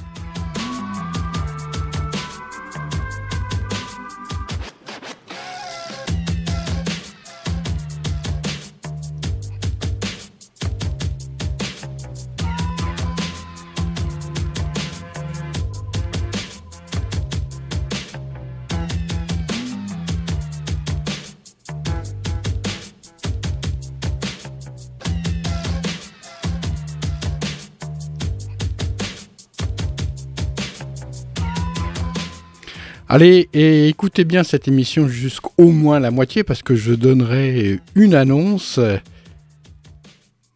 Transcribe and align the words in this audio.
Allez, 33.09 33.47
et 33.53 33.87
écoutez 33.87 34.25
bien 34.25 34.43
cette 34.43 34.67
émission 34.67 35.07
jusqu'au 35.07 35.71
moins 35.71 36.01
la 36.01 36.11
moitié 36.11 36.43
parce 36.43 36.61
que 36.61 36.75
je 36.75 36.93
donnerai 36.93 37.79
une 37.95 38.13
annonce 38.13 38.81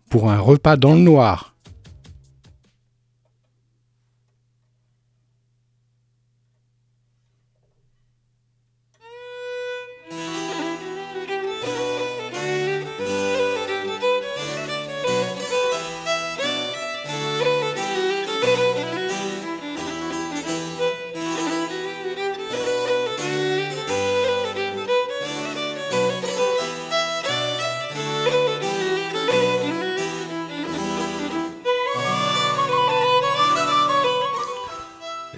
pour 0.09 0.29
un 0.29 0.37
repas 0.37 0.75
dans 0.75 0.93
le 0.93 0.99
noir. 0.99 1.50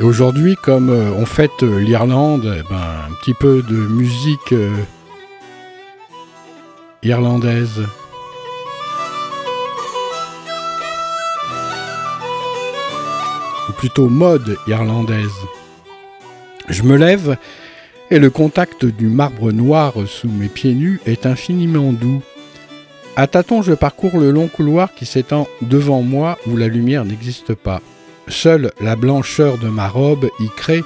Aujourd'hui, 0.03 0.55
comme 0.55 0.89
euh, 0.89 1.11
on 1.11 1.25
fête 1.25 1.63
euh, 1.63 1.79
l'Irlande, 1.79 2.53
eh 2.57 2.63
ben, 2.69 2.81
un 3.09 3.13
petit 3.21 3.33
peu 3.33 3.61
de 3.61 3.75
musique 3.75 4.51
euh, 4.51 4.71
irlandaise. 7.03 7.81
Ou 13.69 13.71
plutôt 13.73 14.09
mode 14.09 14.57
irlandaise. 14.67 15.31
Je 16.69 16.83
me 16.83 16.97
lève 16.97 17.37
et 18.11 18.19
le 18.19 18.29
contact 18.29 18.85
du 18.85 19.07
marbre 19.07 19.51
noir 19.51 19.93
sous 20.05 20.29
mes 20.29 20.49
pieds 20.49 20.73
nus 20.73 20.99
est 21.05 21.25
infiniment 21.25 21.93
doux. 21.93 22.21
À 23.15 23.27
tâtons, 23.27 23.61
je 23.61 23.73
parcours 23.73 24.17
le 24.17 24.31
long 24.31 24.47
couloir 24.47 24.93
qui 24.93 25.05
s'étend 25.05 25.47
devant 25.61 26.01
moi 26.01 26.37
où 26.47 26.57
la 26.57 26.67
lumière 26.67 27.05
n'existe 27.05 27.53
pas. 27.53 27.81
Seule 28.27 28.71
la 28.79 28.95
blancheur 28.95 29.57
de 29.57 29.67
ma 29.67 29.87
robe 29.87 30.29
y 30.39 30.47
crée 30.49 30.83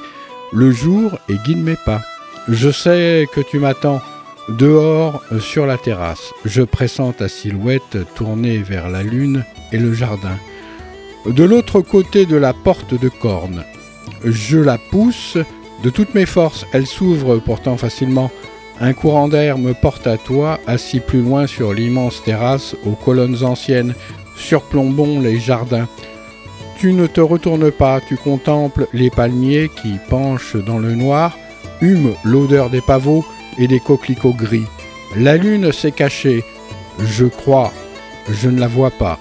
le 0.52 0.72
jour 0.72 1.18
et 1.30 1.36
guide 1.46 1.64
mes 1.64 1.78
pas. 1.86 2.02
Je 2.48 2.72
sais 2.72 3.28
que 3.34 3.42
tu 3.42 3.60
m'attends 3.60 4.02
dehors 4.50 5.22
sur 5.40 5.66
la 5.66 5.78
terrasse. 5.78 6.34
Je 6.46 6.62
pressens 6.64 7.14
ta 7.14 7.28
silhouette 7.28 7.98
tournée 8.16 8.58
vers 8.60 8.90
la 8.90 9.04
lune 9.04 9.44
et 9.72 9.78
le 9.78 9.94
jardin. 9.94 10.38
De 11.26 11.44
l'autre 11.44 11.82
côté 11.82 12.26
de 12.26 12.38
la 12.38 12.54
porte 12.54 13.00
de 13.00 13.10
corne, 13.10 13.64
je 14.24 14.58
la 14.58 14.78
pousse 14.78 15.38
de 15.84 15.90
toutes 15.90 16.16
mes 16.16 16.26
forces. 16.26 16.66
Elle 16.72 16.88
s'ouvre 16.88 17.38
pourtant 17.38 17.78
facilement. 17.78 18.32
Un 18.80 18.94
courant 18.94 19.28
d'air 19.28 19.58
me 19.58 19.74
porte 19.74 20.08
à 20.08 20.18
toi, 20.18 20.60
assis 20.68 21.00
plus 21.00 21.22
loin 21.22 21.48
sur 21.48 21.74
l'immense 21.74 22.24
terrasse 22.24 22.76
aux 22.86 22.96
colonnes 22.96 23.44
anciennes. 23.44 23.96
Surplombons 24.38 25.20
les 25.20 25.40
jardins. 25.40 25.88
Tu 26.80 26.94
ne 26.94 27.08
te 27.08 27.22
retournes 27.22 27.72
pas, 27.72 28.00
tu 28.08 28.18
contemples 28.18 28.88
les 28.94 29.10
palmiers 29.10 29.70
qui 29.82 29.98
penchent 30.10 30.56
dans 30.56 30.78
le 30.78 30.94
noir, 30.94 31.36
hument 31.82 32.16
l'odeur 32.24 32.70
des 32.70 32.82
pavots 32.82 33.26
et 33.58 33.68
des 33.68 33.80
coquelicots 33.80 34.34
gris. 34.34 34.68
La 35.16 35.38
lune 35.38 35.72
s'est 35.72 35.92
cachée. 35.92 36.44
Je 37.00 37.26
crois, 37.26 37.74
je 38.30 38.50
ne 38.50 38.60
la 38.60 38.68
vois 38.68 38.92
pas. 38.92 39.18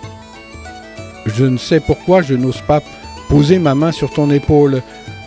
Je 1.24 1.46
ne 1.46 1.56
sais 1.56 1.80
pourquoi 1.80 2.20
je 2.20 2.34
n'ose 2.34 2.60
pas 2.60 2.82
poser 3.30 3.58
ma 3.58 3.74
main 3.74 3.90
sur 3.90 4.10
ton 4.10 4.30
épaule. 4.30 4.82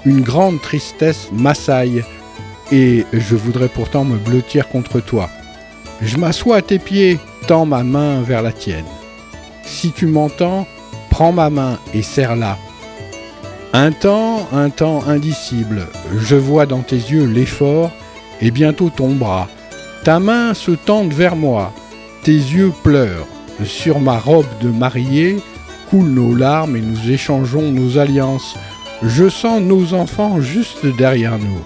Une 0.06 0.22
grande 0.22 0.62
tristesse 0.62 1.30
m'assaille 1.34 2.04
et 2.72 3.06
je 3.12 3.36
voudrais 3.36 3.70
pourtant 3.70 4.06
me 4.06 4.18
blottir 4.18 4.70
contre 4.70 5.00
toi. 5.00 5.30
Je 6.02 6.18
m'assois 6.18 6.58
à 6.58 6.62
tes 6.62 6.80
pieds, 6.80 7.18
tends 7.48 7.66
ma 7.66 7.84
main 7.84 8.22
vers 8.22 8.44
la 8.44 8.52
tienne. 8.52 8.86
Si 9.64 9.92
tu 9.92 10.06
m'entends, 10.06 10.68
Prends 11.20 11.34
ma 11.34 11.50
main 11.50 11.78
et 11.94 12.02
serre-la. 12.02 12.58
Un 13.74 13.92
temps, 13.92 14.48
un 14.54 14.70
temps 14.70 15.04
indicible, 15.06 15.90
je 16.18 16.38
vois 16.38 16.66
dans 16.66 16.80
tes 16.80 16.96
yeux 16.96 17.26
l'effort 17.26 17.92
et 18.40 18.52
bientôt 18.52 18.90
ton 18.90 19.16
bras. 19.16 19.50
Ta 20.06 20.22
main 20.22 20.54
se 20.54 20.72
tend 20.72 21.06
vers 21.10 21.36
moi, 21.36 21.74
tes 22.24 22.32
yeux 22.32 22.72
pleurent. 22.86 23.28
Sur 23.66 24.00
ma 24.00 24.18
robe 24.18 24.48
de 24.62 24.70
mariée 24.70 25.36
coulent 25.90 26.14
nos 26.14 26.34
larmes 26.34 26.78
et 26.78 26.82
nous 26.82 27.12
échangeons 27.12 27.70
nos 27.74 27.98
alliances. 27.98 28.56
Je 29.04 29.28
sens 29.28 29.62
nos 29.62 29.94
enfants 29.94 30.40
juste 30.40 30.86
derrière 30.86 31.38
nous. 31.38 31.60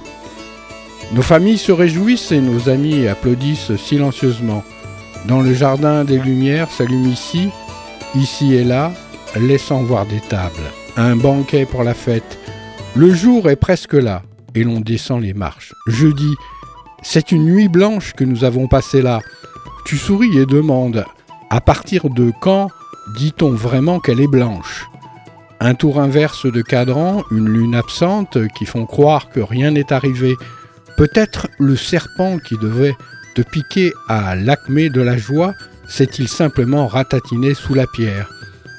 Nos 1.13 1.22
familles 1.22 1.60
se 1.60 1.72
réjouissent 1.72 2.31
et 2.31 2.42
nos 2.42 2.69
amis 2.69 3.07
applaudissent 3.07 3.75
silencieusement. 3.75 4.63
Dans 5.28 5.42
le 5.42 5.54
jardin 5.54 6.06
des 6.06 6.18
lumières 6.18 6.72
s'allume 6.72 7.06
ici, 7.06 7.50
ici 8.16 8.56
et 8.56 8.63
là, 8.63 8.94
laissant 9.39 9.83
voir 9.83 10.06
des 10.06 10.19
tables, 10.19 10.71
un 10.97 11.15
banquet 11.15 11.65
pour 11.65 11.83
la 11.83 11.94
fête. 11.94 12.38
Le 12.95 13.13
jour 13.13 13.50
est 13.50 13.56
presque 13.56 13.94
là, 13.94 14.24
et 14.56 14.63
l'on 14.63 14.80
descend 14.80 15.21
les 15.21 15.33
marches. 15.33 15.74
Je 15.88 16.07
dis, 16.07 16.35
c'est 17.01 17.31
une 17.31 17.45
nuit 17.45 17.68
blanche 17.68 18.13
que 18.13 18.24
nous 18.24 18.44
avons 18.44 18.68
passée 18.68 19.01
là. 19.01 19.19
Tu 19.85 19.97
souris 19.97 20.38
et 20.38 20.45
demandes, 20.45 21.06
à 21.50 21.62
partir 21.62 22.09
de 22.09 22.31
quand 22.41 22.69
dit-on 23.18 23.51
vraiment 23.51 24.00
qu'elle 24.00 24.21
est 24.21 24.27
blanche? 24.27 24.85
Un 25.59 25.75
tour 25.75 26.00
inverse 26.00 26.45
de 26.45 26.62
cadran, 26.62 27.24
une 27.31 27.50
lune 27.50 27.75
absente 27.75 28.38
qui 28.56 28.65
font 28.65 28.85
croire 28.85 29.30
que 29.30 29.39
rien 29.39 29.71
n'est 29.71 29.94
arrivé. 29.94 30.35
Peut-être 30.97 31.47
le 31.57 31.75
serpent 31.75 32.38
qui 32.38 32.57
devait 32.57 32.95
te 33.35 33.41
piquer 33.41 33.94
à 34.07 34.35
l'acmé 34.35 34.89
de 34.89 35.01
la 35.01 35.18
joie 35.18 35.53
s'est-il 35.88 36.27
simplement 36.27 36.88
ratatiné 36.88 37.53
sous 37.53 37.74
la 37.74 37.88
pierre. 37.88 38.30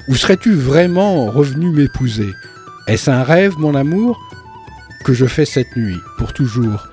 Où 0.07 0.15
serais-tu 0.15 0.55
vraiment 0.55 1.31
revenu 1.31 1.71
m'épouser? 1.71 2.31
Est-ce 2.87 3.11
un 3.11 3.23
rêve, 3.23 3.55
mon 3.59 3.75
amour, 3.75 4.21
que 5.03 5.15
je 5.15 5.25
fais 5.25 5.47
cette 5.47 5.75
nuit, 5.77 5.99
pour 6.19 6.35
toujours 6.35 6.89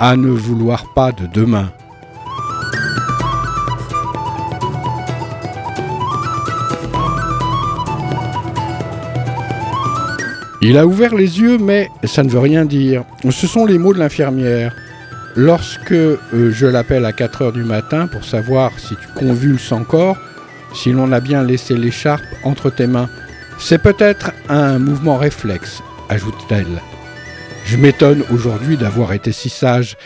à 0.00 0.16
ne 0.16 0.28
vouloir 0.28 0.92
pas 0.92 1.12
de 1.12 1.26
demain? 1.32 1.72
Il 10.60 10.76
a 10.76 10.86
ouvert 10.86 11.14
les 11.14 11.40
yeux, 11.40 11.56
mais 11.56 11.88
ça 12.04 12.22
ne 12.22 12.28
veut 12.28 12.40
rien 12.40 12.66
dire. 12.66 13.04
Ce 13.30 13.46
sont 13.46 13.64
les 13.64 13.78
mots 13.78 13.94
de 13.94 13.98
l'infirmière. 13.98 14.74
Lorsque 15.36 15.92
euh, 15.92 16.18
je 16.32 16.66
l'appelle 16.66 17.06
à 17.06 17.12
4 17.12 17.42
heures 17.42 17.52
du 17.52 17.64
matin 17.64 18.08
pour 18.08 18.24
savoir 18.24 18.72
si 18.78 18.94
tu 18.96 19.06
convulses 19.14 19.72
encore, 19.72 20.18
si 20.76 20.92
l'on 20.92 21.10
a 21.12 21.20
bien 21.20 21.42
laissé 21.42 21.74
l'écharpe 21.74 22.24
entre 22.44 22.70
tes 22.70 22.86
mains, 22.86 23.08
c'est 23.58 23.82
peut-être 23.82 24.32
un 24.48 24.78
mouvement 24.78 25.16
réflexe, 25.16 25.82
ajoute-t-elle. 26.08 26.82
Je 27.64 27.76
m'étonne 27.76 28.22
aujourd'hui 28.32 28.76
d'avoir 28.76 29.12
été 29.12 29.32
si 29.32 29.48
sage, 29.48 29.96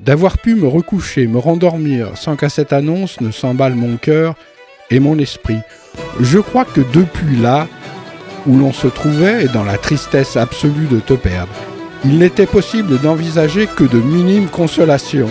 d'avoir 0.00 0.38
pu 0.38 0.54
me 0.54 0.68
recoucher, 0.68 1.26
me 1.26 1.38
rendormir, 1.38 2.16
sans 2.16 2.36
qu'à 2.36 2.48
cette 2.48 2.72
annonce 2.72 3.20
ne 3.20 3.30
s'emballe 3.30 3.74
mon 3.74 3.96
cœur 3.96 4.34
et 4.90 5.00
mon 5.00 5.18
esprit. 5.18 5.58
Je 6.20 6.38
crois 6.38 6.64
que 6.64 6.80
depuis 6.92 7.36
là, 7.36 7.66
où 8.46 8.56
l'on 8.56 8.72
se 8.72 8.86
trouvait, 8.86 9.46
dans 9.48 9.64
la 9.64 9.78
tristesse 9.78 10.36
absolue 10.36 10.86
de 10.86 11.00
te 11.00 11.14
perdre, 11.14 11.52
il 12.04 12.18
n'était 12.18 12.46
possible 12.46 12.98
d'envisager 13.00 13.66
que 13.66 13.84
de 13.84 13.98
minimes 13.98 14.48
consolations. 14.48 15.30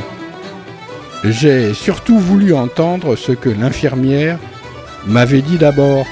J'ai 1.23 1.73
surtout 1.73 2.19
voulu 2.19 2.53
entendre 2.53 3.15
ce 3.15 3.31
que 3.31 3.49
l'infirmière 3.49 4.39
m'avait 5.05 5.41
dit 5.41 5.57
d'abord, 5.57 6.05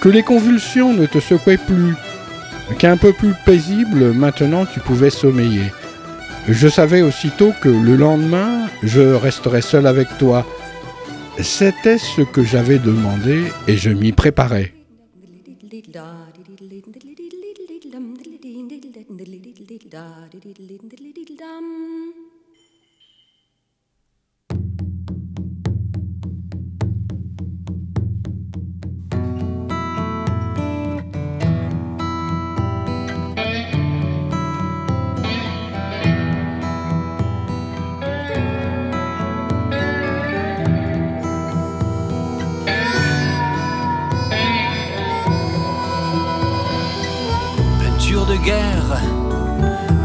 que 0.00 0.08
les 0.08 0.22
convulsions 0.22 0.92
ne 0.92 1.06
te 1.06 1.18
secouaient 1.18 1.56
plus, 1.56 1.94
qu'un 2.78 2.96
peu 2.96 3.12
plus 3.12 3.34
paisible 3.44 4.12
maintenant 4.12 4.66
tu 4.66 4.80
pouvais 4.80 5.10
sommeiller. 5.10 5.72
Je 6.48 6.68
savais 6.68 7.02
aussitôt 7.02 7.52
que 7.60 7.68
le 7.68 7.96
lendemain 7.96 8.66
je 8.82 9.00
resterais 9.00 9.62
seul 9.62 9.86
avec 9.86 10.08
toi. 10.18 10.46
C'était 11.38 11.98
ce 11.98 12.22
que 12.22 12.42
j'avais 12.42 12.78
demandé 12.78 13.44
et 13.66 13.76
je 13.76 13.90
m'y 13.90 14.12
préparais. 14.12 14.72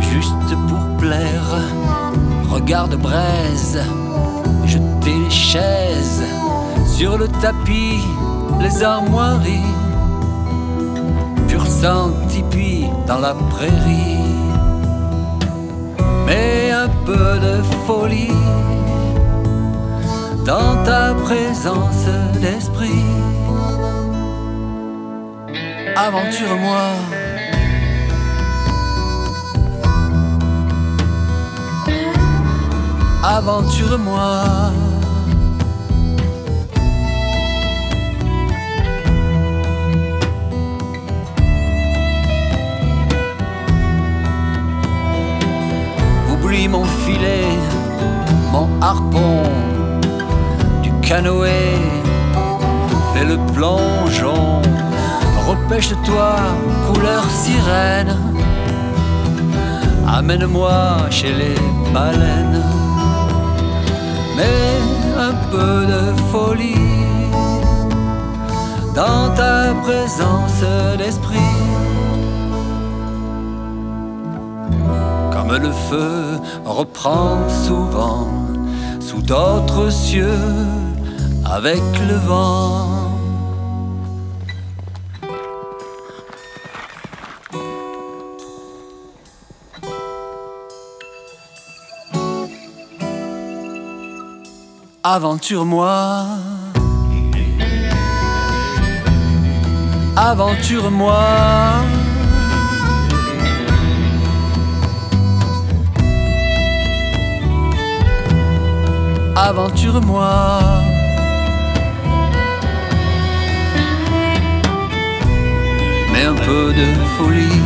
juste 0.02 0.56
pour 0.68 0.98
plaire. 0.98 1.56
Regarde 2.50 2.96
braise, 2.96 3.80
jeter 4.66 5.16
les 5.24 5.30
chaises 5.30 6.24
sur 6.86 7.18
le 7.18 7.28
tapis, 7.28 8.00
les 8.62 8.84
armoiries. 8.84 9.74
Pur 11.48 11.66
sang 11.68 12.12
tipi 12.28 12.86
dans 13.08 13.20
la 13.20 13.34
prairie. 13.34 14.18
Mais 16.26 16.72
un 16.72 16.88
peu 17.06 17.40
de 17.40 17.62
folie 17.86 18.40
dans 20.46 20.84
ta 20.84 21.14
présence 21.26 22.08
d'esprit. 22.42 23.06
Aventure-moi 25.96 27.23
aventure-moi. 33.24 34.44
Oublie 46.32 46.68
mon 46.68 46.84
filet, 46.84 47.46
mon 48.52 48.68
harpon, 48.82 49.44
du 50.82 50.92
canoë, 51.02 51.78
fais 53.14 53.24
le 53.24 53.38
plongeon, 53.54 54.62
repêche-toi, 55.48 56.36
couleur 56.88 57.24
sirène, 57.30 58.18
amène-moi 60.06 61.10
chez 61.10 61.34
les 61.34 61.56
baleines 61.94 62.83
mais 64.36 64.74
un 65.18 65.34
peu 65.52 65.86
de 65.86 66.02
folie 66.32 66.74
dans 68.96 69.34
ta 69.36 69.74
présence 69.84 70.64
d'esprit. 70.98 71.38
Comme 75.32 75.58
le 75.58 75.72
feu 75.90 76.40
reprend 76.66 77.38
souvent 77.66 78.28
sous 79.00 79.22
d'autres 79.22 79.92
cieux 79.92 80.40
avec 81.46 81.84
le 82.08 82.16
vent. 82.16 83.03
Aventure-moi. 95.16 96.26
Aventure-moi. 100.16 101.24
Aventure-moi. 109.36 110.32
Mais 116.12 116.24
un 116.24 116.34
peu 116.34 116.74
de 116.74 116.88
folie 117.18 117.62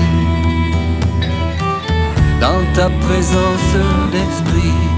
dans 2.41 2.61
ta 2.75 2.89
présence 2.89 3.71
d'esprit 4.11 4.96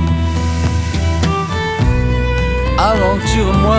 aventure-moi. 2.80 3.76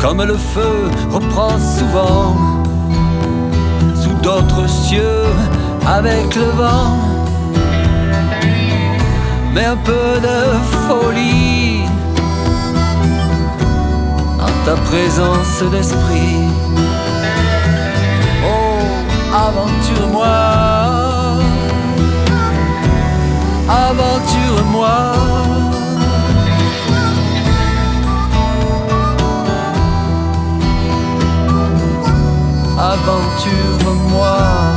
Comme 0.00 0.22
le 0.24 0.36
feu 0.36 0.90
reprend 1.10 1.58
souvent 1.58 2.36
sous 3.94 4.14
d'autres 4.22 4.68
cieux 4.68 5.24
avec 5.86 6.34
le 6.34 6.48
vent, 6.60 6.96
mais 9.54 9.66
un 9.66 9.76
peu 9.76 10.20
de 10.28 10.38
folie 10.88 11.82
en 14.40 14.64
ta 14.64 14.74
présence 14.90 15.62
d'esprit. 15.70 16.48
Oh, 18.44 18.78
aventure-moi 19.46 20.71
aventure-moi. 23.68 24.98
Aventure-moi. 32.78 34.71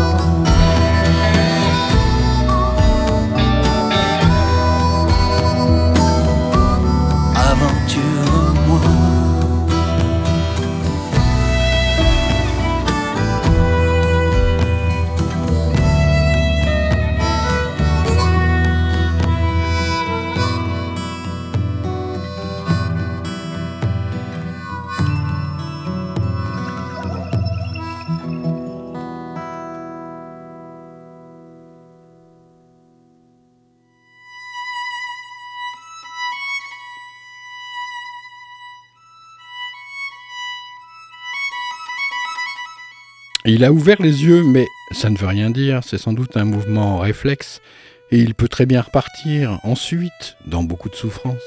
Il 43.47 43.63
a 43.63 43.71
ouvert 43.71 44.01
les 44.01 44.23
yeux, 44.25 44.43
mais 44.43 44.65
ça 44.89 45.11
ne 45.11 45.17
veut 45.17 45.27
rien 45.27 45.51
dire, 45.51 45.81
c'est 45.83 45.99
sans 45.99 46.13
doute 46.13 46.35
un 46.35 46.45
mouvement 46.45 46.97
réflexe, 46.97 47.61
et 48.09 48.17
il 48.17 48.33
peut 48.33 48.47
très 48.47 48.65
bien 48.65 48.81
repartir 48.81 49.59
ensuite 49.61 50.35
dans 50.47 50.63
beaucoup 50.63 50.89
de 50.89 50.95
souffrance. 50.95 51.43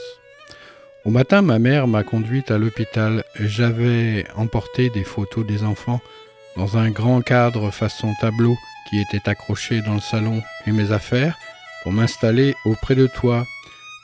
Au 1.04 1.10
matin, 1.10 1.42
ma 1.42 1.58
mère 1.58 1.88
m'a 1.88 2.04
conduite 2.04 2.52
à 2.52 2.58
l'hôpital. 2.58 3.24
J'avais 3.40 4.26
emporté 4.36 4.90
des 4.90 5.02
photos 5.02 5.44
des 5.44 5.64
enfants 5.64 6.00
dans 6.56 6.78
un 6.78 6.88
grand 6.90 7.20
cadre 7.20 7.72
façon 7.72 8.14
tableau 8.20 8.56
qui 8.88 9.00
était 9.00 9.28
accroché 9.28 9.80
dans 9.80 9.94
le 9.94 10.00
salon 10.00 10.40
et 10.66 10.72
mes 10.72 10.92
affaires 10.92 11.36
pour 11.82 11.92
m'installer 11.92 12.54
auprès 12.64 12.94
de 12.94 13.08
toi. 13.08 13.44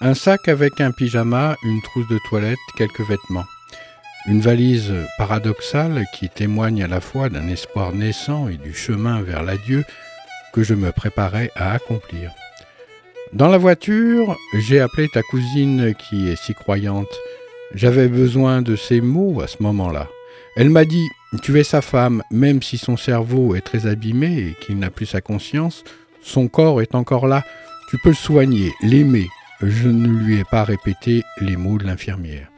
Un 0.00 0.14
sac 0.14 0.48
avec 0.48 0.80
un 0.80 0.90
pyjama, 0.90 1.56
une 1.62 1.80
trousse 1.82 2.08
de 2.08 2.18
toilette, 2.28 2.58
quelques 2.76 3.06
vêtements. 3.08 3.46
Une 4.26 4.40
valise 4.40 4.90
paradoxale 5.18 6.06
qui 6.14 6.30
témoigne 6.30 6.82
à 6.82 6.88
la 6.88 7.02
fois 7.02 7.28
d'un 7.28 7.46
espoir 7.48 7.92
naissant 7.92 8.48
et 8.48 8.56
du 8.56 8.72
chemin 8.72 9.20
vers 9.20 9.42
l'adieu 9.42 9.84
que 10.54 10.62
je 10.62 10.72
me 10.72 10.92
préparais 10.92 11.50
à 11.56 11.72
accomplir. 11.72 12.32
Dans 13.34 13.48
la 13.48 13.58
voiture, 13.58 14.34
j'ai 14.54 14.80
appelé 14.80 15.08
ta 15.08 15.20
cousine 15.20 15.94
qui 15.98 16.30
est 16.30 16.42
si 16.42 16.54
croyante. 16.54 17.12
J'avais 17.74 18.08
besoin 18.08 18.62
de 18.62 18.76
ces 18.76 19.02
mots 19.02 19.42
à 19.42 19.46
ce 19.46 19.62
moment-là. 19.62 20.08
Elle 20.56 20.70
m'a 20.70 20.86
dit 20.86 21.06
Tu 21.42 21.60
es 21.60 21.64
sa 21.64 21.82
femme, 21.82 22.22
même 22.30 22.62
si 22.62 22.78
son 22.78 22.96
cerveau 22.96 23.54
est 23.54 23.60
très 23.60 23.86
abîmé 23.86 24.38
et 24.38 24.56
qu'il 24.64 24.78
n'a 24.78 24.88
plus 24.88 25.06
sa 25.06 25.20
conscience, 25.20 25.84
son 26.22 26.48
corps 26.48 26.80
est 26.80 26.94
encore 26.94 27.26
là. 27.26 27.42
Tu 27.90 27.98
peux 27.98 28.10
le 28.10 28.14
soigner, 28.14 28.72
l'aimer. 28.80 29.26
Je 29.60 29.88
ne 29.88 30.08
lui 30.08 30.40
ai 30.40 30.44
pas 30.44 30.64
répété 30.64 31.22
les 31.42 31.56
mots 31.56 31.76
de 31.76 31.84
l'infirmière. 31.84 32.53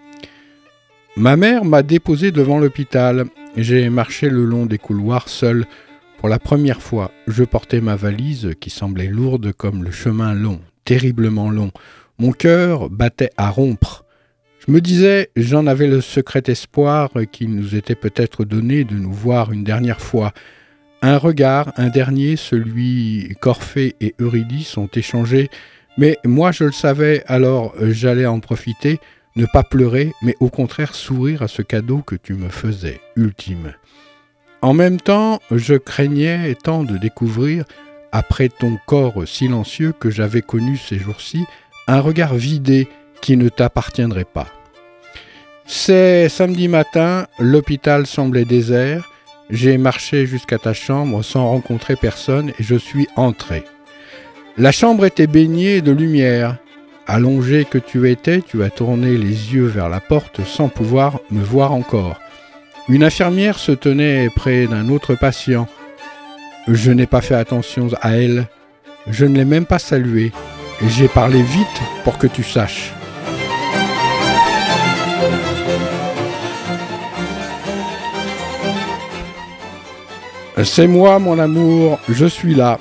Ma 1.18 1.38
mère 1.38 1.64
m'a 1.64 1.82
déposé 1.82 2.30
devant 2.30 2.58
l'hôpital. 2.58 3.24
J'ai 3.56 3.88
marché 3.88 4.28
le 4.28 4.44
long 4.44 4.66
des 4.66 4.76
couloirs 4.76 5.30
seul. 5.30 5.64
Pour 6.18 6.28
la 6.28 6.38
première 6.38 6.82
fois, 6.82 7.10
je 7.26 7.42
portais 7.42 7.80
ma 7.80 7.96
valise 7.96 8.50
qui 8.60 8.68
semblait 8.68 9.06
lourde 9.06 9.52
comme 9.54 9.82
le 9.82 9.90
chemin 9.90 10.34
long, 10.34 10.60
terriblement 10.84 11.48
long. 11.48 11.70
Mon 12.18 12.32
cœur 12.32 12.90
battait 12.90 13.30
à 13.38 13.48
rompre. 13.48 14.04
Je 14.66 14.70
me 14.70 14.82
disais, 14.82 15.30
j'en 15.36 15.66
avais 15.66 15.86
le 15.86 16.02
secret 16.02 16.42
espoir 16.48 17.08
qu'il 17.32 17.54
nous 17.54 17.74
était 17.74 17.94
peut-être 17.94 18.44
donné 18.44 18.84
de 18.84 18.96
nous 18.96 19.12
voir 19.12 19.52
une 19.52 19.64
dernière 19.64 20.02
fois. 20.02 20.34
Un 21.00 21.16
regard, 21.16 21.72
un 21.78 21.88
dernier, 21.88 22.36
celui 22.36 23.34
qu'Orphée 23.40 23.96
et 24.02 24.14
Eurydice 24.20 24.76
ont 24.76 24.90
échangé, 24.92 25.48
mais 25.96 26.18
moi 26.26 26.52
je 26.52 26.64
le 26.64 26.72
savais, 26.72 27.22
alors 27.26 27.74
j'allais 27.80 28.26
en 28.26 28.40
profiter 28.40 29.00
ne 29.36 29.46
pas 29.46 29.62
pleurer, 29.62 30.12
mais 30.22 30.34
au 30.40 30.48
contraire 30.48 30.94
sourire 30.94 31.42
à 31.42 31.48
ce 31.48 31.62
cadeau 31.62 31.98
que 31.98 32.16
tu 32.16 32.34
me 32.34 32.48
faisais, 32.48 33.00
ultime. 33.16 33.74
En 34.62 34.74
même 34.74 35.00
temps, 35.00 35.40
je 35.50 35.74
craignais 35.74 36.54
tant 36.54 36.82
de 36.82 36.96
découvrir, 36.96 37.64
après 38.12 38.48
ton 38.48 38.78
corps 38.86 39.28
silencieux 39.28 39.92
que 39.92 40.10
j'avais 40.10 40.42
connu 40.42 40.76
ces 40.76 40.98
jours-ci, 40.98 41.44
un 41.86 42.00
regard 42.00 42.34
vidé 42.34 42.88
qui 43.20 43.36
ne 43.36 43.48
t'appartiendrait 43.48 44.24
pas. 44.24 44.48
C'est 45.66 46.28
samedi 46.28 46.68
matin, 46.68 47.26
l'hôpital 47.38 48.06
semblait 48.06 48.44
désert, 48.44 49.10
j'ai 49.50 49.78
marché 49.78 50.26
jusqu'à 50.26 50.58
ta 50.58 50.72
chambre 50.72 51.22
sans 51.22 51.48
rencontrer 51.48 51.96
personne 51.96 52.50
et 52.50 52.62
je 52.62 52.76
suis 52.76 53.08
entré. 53.16 53.64
La 54.56 54.72
chambre 54.72 55.04
était 55.04 55.26
baignée 55.26 55.82
de 55.82 55.92
lumière, 55.92 56.56
Allongé 57.08 57.64
que 57.64 57.78
tu 57.78 58.10
étais, 58.10 58.42
tu 58.42 58.64
as 58.64 58.70
tourné 58.70 59.16
les 59.16 59.54
yeux 59.54 59.66
vers 59.66 59.88
la 59.88 60.00
porte 60.00 60.44
sans 60.44 60.68
pouvoir 60.68 61.20
me 61.30 61.40
voir 61.40 61.72
encore. 61.72 62.18
Une 62.88 63.04
infirmière 63.04 63.60
se 63.60 63.70
tenait 63.70 64.28
près 64.34 64.66
d'un 64.66 64.88
autre 64.88 65.14
patient. 65.14 65.68
Je 66.66 66.90
n'ai 66.90 67.06
pas 67.06 67.20
fait 67.20 67.36
attention 67.36 67.88
à 68.02 68.16
elle. 68.16 68.48
Je 69.06 69.24
ne 69.24 69.36
l'ai 69.36 69.44
même 69.44 69.66
pas 69.66 69.78
saluée. 69.78 70.32
J'ai 70.82 71.06
parlé 71.06 71.42
vite 71.42 71.80
pour 72.02 72.18
que 72.18 72.26
tu 72.26 72.42
saches. 72.42 72.92
C'est 80.64 80.88
moi, 80.88 81.20
mon 81.20 81.38
amour, 81.38 82.00
je 82.08 82.26
suis 82.26 82.56
là. 82.56 82.80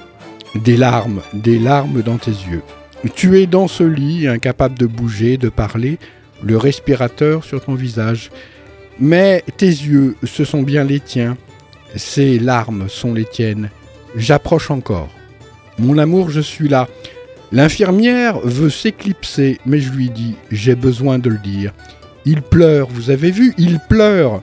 Des 0.56 0.78
larmes, 0.78 1.22
des 1.34 1.60
larmes 1.60 2.02
dans 2.02 2.18
tes 2.18 2.32
yeux. 2.32 2.64
Tu 3.14 3.40
es 3.40 3.46
dans 3.46 3.68
ce 3.68 3.84
lit, 3.84 4.28
incapable 4.28 4.78
de 4.78 4.86
bouger, 4.86 5.38
de 5.38 5.50
parler, 5.50 6.00
le 6.44 6.58
respirateur 6.58 7.44
sur 7.44 7.64
ton 7.64 7.76
visage. 7.76 8.32
Mais 9.00 9.44
tes 9.58 9.68
yeux, 9.68 10.16
ce 10.24 10.44
sont 10.44 10.64
bien 10.64 10.84
les 10.84 11.00
tiens. 11.00 11.38
Ces 11.96 12.40
larmes 12.40 12.90
sont 12.90 13.14
les 13.14 13.26
tiennes. 13.26 13.70
J'approche 14.16 14.72
encore. 14.72 15.10
Mon 15.78 15.98
amour, 15.98 16.30
je 16.30 16.42
suis 16.42 16.68
là. 16.68 16.88
L'infirmière 17.52 18.40
veut 18.40 18.70
s'éclipser, 18.70 19.60
mais 19.66 19.80
je 19.80 19.92
lui 19.92 20.10
dis, 20.10 20.36
j'ai 20.52 20.76
besoin 20.76 21.20
de 21.20 21.30
le 21.30 21.38
dire. 21.38 21.74
Il 22.26 22.42
pleure, 22.42 22.88
vous 22.90 23.12
avez 23.12 23.32
vu, 23.32 23.54
il 23.58 23.80
pleure. 23.88 24.42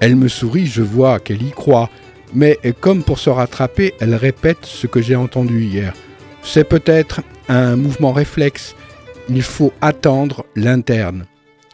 Elle 0.00 0.16
me 0.16 0.28
sourit, 0.28 0.66
je 0.66 0.82
vois 0.82 1.18
qu'elle 1.18 1.42
y 1.42 1.50
croit. 1.50 1.90
Mais 2.32 2.58
comme 2.80 3.02
pour 3.02 3.18
se 3.18 3.30
rattraper, 3.30 3.94
elle 4.00 4.14
répète 4.14 4.58
ce 4.62 4.86
que 4.86 5.02
j'ai 5.02 5.16
entendu 5.16 5.64
hier. 5.64 5.94
C'est 6.42 6.68
peut-être 6.68 7.22
un 7.48 7.76
mouvement 7.76 8.12
réflexe. 8.12 8.74
Il 9.28 9.42
faut 9.42 9.72
attendre 9.80 10.44
l'interne. 10.54 11.26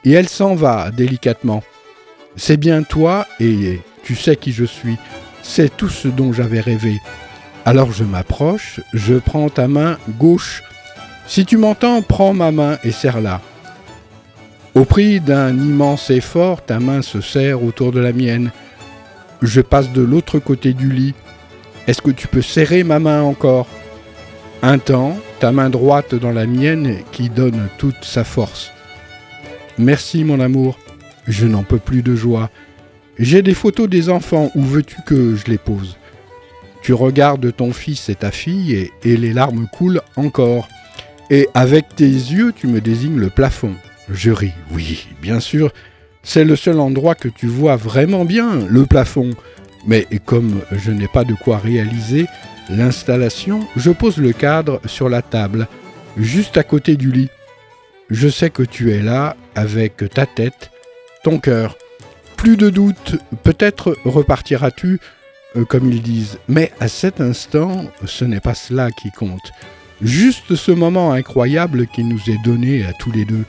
Et 0.05 0.12
elle 0.12 0.29
s'en 0.29 0.55
va 0.55 0.91
délicatement. 0.91 1.62
C'est 2.37 2.57
bien 2.57 2.83
toi 2.83 3.27
et 3.39 3.81
tu 4.03 4.15
sais 4.15 4.37
qui 4.37 4.53
je 4.53 4.65
suis. 4.65 4.97
C'est 5.43 5.77
tout 5.77 5.89
ce 5.89 6.09
dont 6.09 6.33
j'avais 6.33 6.61
rêvé. 6.61 6.99
Alors 7.65 7.93
je 7.93 8.05
m'approche, 8.05 8.81
je 8.95 9.15
prends 9.15 9.50
ta 9.50 9.69
main 9.69 9.99
gauche. 10.19 10.62
Si 11.27 11.45
tu 11.45 11.57
m'entends, 11.57 12.03
prends 12.03 12.33
ma 12.33 12.50
main 12.50 12.79
et 12.85 12.93
serre-la. 12.93 13.41
Au 14.75 14.85
prix 14.85 15.21
d'un 15.21 15.50
immense 15.57 16.11
effort, 16.11 16.65
ta 16.65 16.79
main 16.79 17.03
se 17.03 17.21
serre 17.21 17.62
autour 17.62 17.93
de 17.93 18.00
la 18.00 18.12
mienne. 18.12 18.50
Je 19.43 19.61
passe 19.61 19.91
de 19.91 20.03
l'autre 20.03 20.39
côté 20.39 20.73
du 20.73 20.91
lit. 20.91 21.15
Est-ce 21.87 22.03
que 22.03 22.11
tu 22.11 22.29
peux 22.29 22.43
serrer 22.43 22.85
ma 22.85 22.99
main 22.99 23.23
encore? 23.23 23.67
Un 24.62 24.79
temps, 24.79 25.17
ta 25.40 25.52
main 25.52 25.70
droite 25.70 26.14
dans 26.14 26.32
la 26.32 26.47
mienne 26.47 26.99
qui 27.12 27.30
donne 27.30 27.68
toute 27.78 28.04
sa 28.04 28.25
force. 28.25 28.70
Merci 29.78 30.23
mon 30.23 30.38
amour, 30.38 30.78
je 31.26 31.47
n'en 31.47 31.62
peux 31.62 31.78
plus 31.78 32.02
de 32.02 32.14
joie. 32.14 32.50
J'ai 33.18 33.40
des 33.40 33.54
photos 33.54 33.88
des 33.88 34.11
enfants, 34.11 34.50
où 34.54 34.62
veux-tu 34.62 34.97
que 35.06 35.35
je 35.37 35.47
les 35.47 35.56
pose? 35.56 35.97
Tu 36.82 36.92
regardes 36.92 37.56
ton 37.56 37.73
fils 37.73 38.11
et 38.11 38.16
ta 38.16 38.30
fille 38.30 38.90
et, 39.02 39.16
les 39.16 39.32
larmes 39.32 39.66
coulent 39.73 40.02
encore. 40.16 40.68
Et 41.30 41.49
avec 41.54 41.94
tes 41.97 42.04
yeux, 42.04 42.52
tu 42.54 42.66
me 42.66 42.82
désignes 42.82 43.18
le 43.18 43.30
plafond. 43.30 43.75
Je 44.11 44.30
ris, 44.30 44.52
oui, 44.73 45.09
bien 45.23 45.40
sûr, 45.40 45.73
c'est 46.23 46.44
le 46.44 46.56
seul 46.56 46.80
endroit 46.80 47.14
que 47.14 47.28
tu 47.28 47.47
vois 47.47 47.76
vraiment 47.76 48.26
bien, 48.26 48.66
le 48.68 48.85
plafond. 48.85 49.30
Mais 49.87 50.06
comme 50.26 50.61
je 50.73 50.90
n'ai 50.90 51.09
pas 51.09 51.25
de 51.25 51.35
quoi 51.35 51.56
réaliser, 51.56 52.26
l'installation, 52.71 53.67
je 53.77 53.91
pose 53.91 54.19
le 54.19 54.33
cadre 54.33 54.81
sur 54.87 55.09
la 55.09 55.23
table, 55.23 55.69
juste 56.17 56.57
à 56.57 56.62
côté 56.62 56.97
du 56.97 57.11
lit. 57.11 57.31
Je 58.11 58.29
sais 58.29 58.50
que 58.50 58.62
tu 58.62 58.93
es 58.93 59.00
là 59.00 59.37
avec 59.55 60.05
ta 60.12 60.27
tête, 60.27 60.71
ton 61.23 61.39
cœur. 61.39 61.77
Plus 62.37 62.57
de 62.57 62.71
doute, 62.71 63.17
peut-être 63.43 63.97
repartiras-tu, 64.05 64.99
euh, 65.57 65.65
comme 65.65 65.91
ils 65.91 66.03
disent, 66.03 66.39
mais 66.49 66.73
à 66.81 66.89
cet 66.89 67.21
instant, 67.21 67.85
ce 68.07 68.25
n'est 68.25 68.41
pas 68.41 68.55
cela 68.55 68.91
qui 68.91 69.11
compte. 69.11 69.53
Juste 70.03 70.55
ce 70.55 70.73
moment 70.73 71.12
incroyable 71.12 71.87
qui 71.87 72.05
nous 72.05 72.31
est 72.31 72.43
donné 72.43 72.85
à 72.87 72.93
tous 72.95 73.12
les 73.12 73.25
deux. 73.25 73.45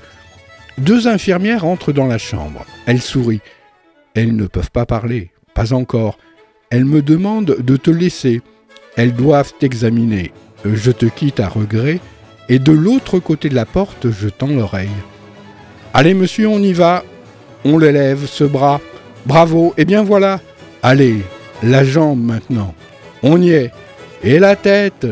Deux 0.78 1.08
infirmières 1.08 1.66
entrent 1.66 1.94
dans 1.94 2.08
la 2.08 2.18
chambre. 2.18 2.66
Elles 2.86 3.02
sourient. 3.02 3.42
Elles 4.14 4.36
ne 4.36 4.48
peuvent 4.48 4.72
pas 4.72 4.86
parler, 4.86 5.32
pas 5.54 5.74
encore. 5.74 6.18
Elles 6.70 6.86
me 6.86 7.02
demandent 7.02 7.56
de 7.58 7.78
te 7.78 7.92
laisser. 7.92 8.42
Elles 8.96 9.14
doivent 9.14 9.54
t'examiner. 9.60 10.32
Je 10.66 10.92
te 10.92 11.06
quitte 11.06 11.40
à 11.40 11.48
regret, 11.48 12.00
et 12.50 12.60
de 12.60 12.72
l'autre 12.72 13.20
côté 13.20 13.50
de 13.50 13.56
la 13.56 13.66
porte, 13.66 14.12
je 14.12 14.30
tends 14.30 14.48
l'oreille. 14.48 14.90
Allez, 15.94 16.14
monsieur, 16.14 16.48
on 16.48 16.60
y 16.60 16.74
va. 16.74 17.04
On 17.64 17.78
le 17.78 17.92
lève, 17.92 18.26
ce 18.26 18.44
bras. 18.44 18.82
Bravo, 19.26 19.74
et 19.78 19.86
bien 19.86 20.04
voilà. 20.04 20.40
Allez, 20.84 21.18
la 21.64 21.84
jambe 21.84 22.24
maintenant. 22.24 22.74
On 23.24 23.42
y 23.42 23.52
est. 23.52 23.72
Et 24.24 24.40
la 24.40 24.56
tête. 24.56 25.08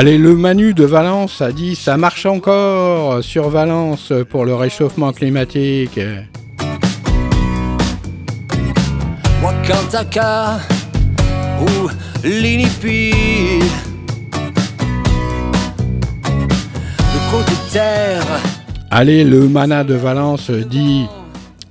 Allez, 0.00 0.16
le 0.16 0.36
Manu 0.36 0.74
de 0.74 0.84
Valence 0.84 1.40
a 1.42 1.50
dit 1.50 1.74
ça 1.74 1.96
marche 1.96 2.24
encore 2.24 3.24
sur 3.24 3.48
Valence 3.48 4.12
pour 4.30 4.44
le 4.44 4.54
réchauffement 4.54 5.10
climatique. 5.12 5.98
Wakantaka 9.42 10.60
ou 11.60 11.90
l'Inipi. 12.22 13.10
Le 17.02 17.30
côté 17.32 17.52
terre. 17.72 18.22
Allez, 18.92 19.24
le 19.24 19.48
Mana 19.48 19.82
de 19.82 19.94
Valence 19.94 20.52
dit 20.52 21.06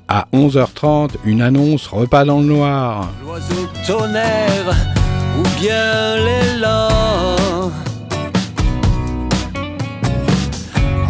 à 0.10 0.28
11h30 0.34 1.12
une 1.24 1.42
annonce 1.42 1.88
repas 1.88 2.26
dans 2.26 2.42
le 2.42 2.46
noir. 2.48 3.10
L'oiseau 3.26 3.70
tonnerre 3.86 4.76
ou 5.40 5.44
bien 5.62 6.18
l'élan. 6.18 6.97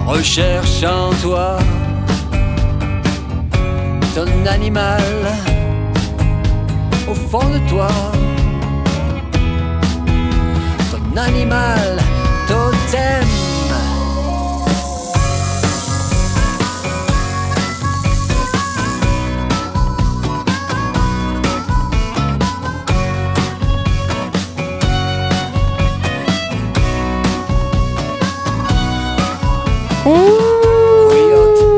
Recherche 0.08 0.84
en 0.84 1.14
toi 1.22 1.58
ton 4.18 4.48
animal 4.52 5.04
au 7.08 7.14
fond 7.14 7.48
de 7.50 7.60
toi. 7.70 7.88
Ton 10.90 11.22
animal 11.22 11.98
totem. 12.48 13.47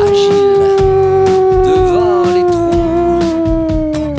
Agile 0.08 0.68
devant 1.66 2.24
les 2.36 2.46
trous. 2.52 4.14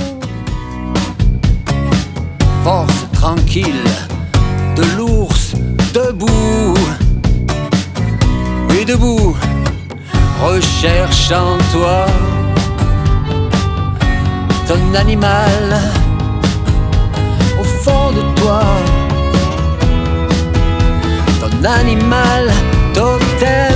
Force 2.64 3.06
tranquille 3.12 3.90
de 4.76 4.82
l'ours 4.96 5.54
debout. 5.94 6.74
Oui, 8.70 8.84
debout, 8.84 9.36
recherche 10.42 11.30
en 11.30 11.58
toi 11.72 12.06
ton 14.70 14.94
animal 14.94 15.80
au 17.58 17.64
fond 17.64 18.12
de 18.12 18.22
toi. 18.40 18.62
Ton 21.40 21.64
animal 21.64 22.52
totem. 22.94 23.69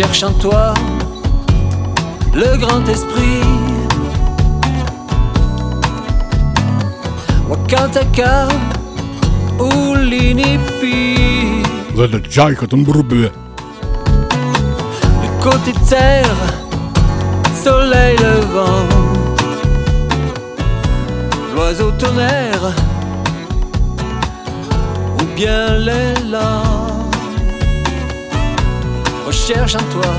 Cherche 0.00 0.22
en 0.22 0.32
toi 0.32 0.72
le 2.32 2.56
grand 2.56 2.86
esprit. 2.88 3.44
Wakataka 7.50 8.48
ou 9.58 9.94
l'inipi. 9.96 11.16
Le 15.22 15.42
côté 15.42 15.72
terre, 15.86 16.40
soleil 17.62 18.16
levant. 18.16 18.88
L'oiseau 21.54 21.90
tonnerre 21.98 22.72
ou 25.20 25.24
bien 25.36 25.76
l'élan 25.76 26.79
recherche 29.50 29.74
en 29.74 29.84
toi. 29.90 30.12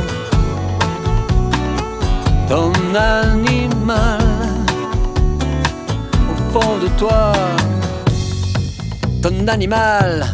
Ton 2.49 2.71
animal 2.95 4.19
au 6.29 6.59
fond 6.59 6.77
de 6.81 6.87
toi, 6.97 7.31
ton 9.21 9.47
animal 9.47 10.25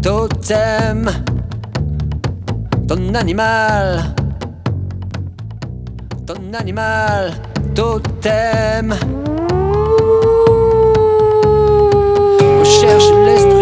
totem, 0.00 1.10
ton 2.88 3.14
animal, 3.14 4.02
ton 6.26 6.54
animal 6.58 7.34
totem. 7.74 8.94
Recherche 12.60 13.10
l'esprit 13.26 13.55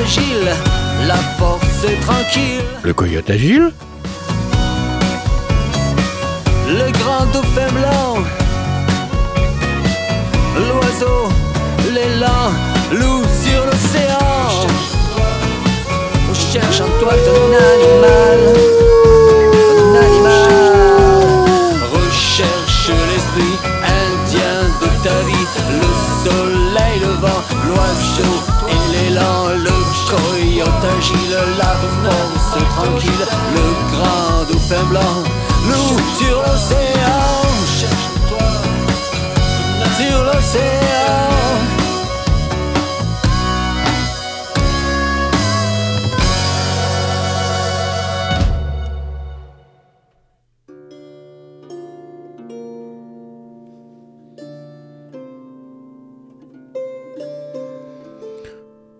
agile, 0.00 0.50
la 1.06 1.16
force 1.38 1.86
tranquille. 2.00 2.64
Le 2.82 2.92
coyote 2.92 3.30
agile 3.30 3.70
Le 6.68 6.90
grand 6.92 7.26
dauphin 7.32 7.68
blanc, 7.72 8.22
l'oiseau, 10.56 11.28
l'élan, 11.92 12.44
loup 12.92 13.24
sur 13.42 13.66
l'océan. 13.66 14.66
On 16.30 16.34
cherche 16.34 16.80
en 16.80 16.90
toi 17.00 17.12
ton 17.26 17.42
animal, 17.72 17.79
coyote 31.10 31.30
agile, 31.30 31.56
la 31.58 31.64
force 32.02 32.64
tranquille, 32.76 33.26
le 33.54 33.96
grand 33.96 34.44
dauphin 34.50 34.84
blanc, 34.84 35.22
loup 35.68 35.98
sur 36.18 36.36
l'océan. 36.38 37.20
Sur 39.96 40.24
l'océan. 40.24 40.99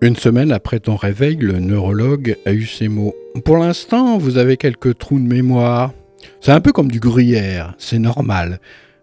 Une 0.03 0.17
semaine 0.17 0.51
après 0.51 0.81
ton 0.81 0.97
réveil, 0.97 1.37
le 1.37 1.59
neurologue 1.59 2.39
a 2.47 2.55
eu 2.55 2.65
ces 2.65 2.89
mots. 2.89 3.15
Pour 3.45 3.59
l'instant, 3.59 4.17
vous 4.17 4.39
avez 4.39 4.57
quelques 4.57 4.97
trous 4.97 5.21
de 5.21 5.27
mémoire. 5.27 5.93
C'est 6.41 6.53
un 6.53 6.63
peu 6.63 6.73
comme 6.73 6.91
du 6.91 7.01
gruyère, 7.01 7.75
c'est 7.77 7.99
normal. 7.99 8.61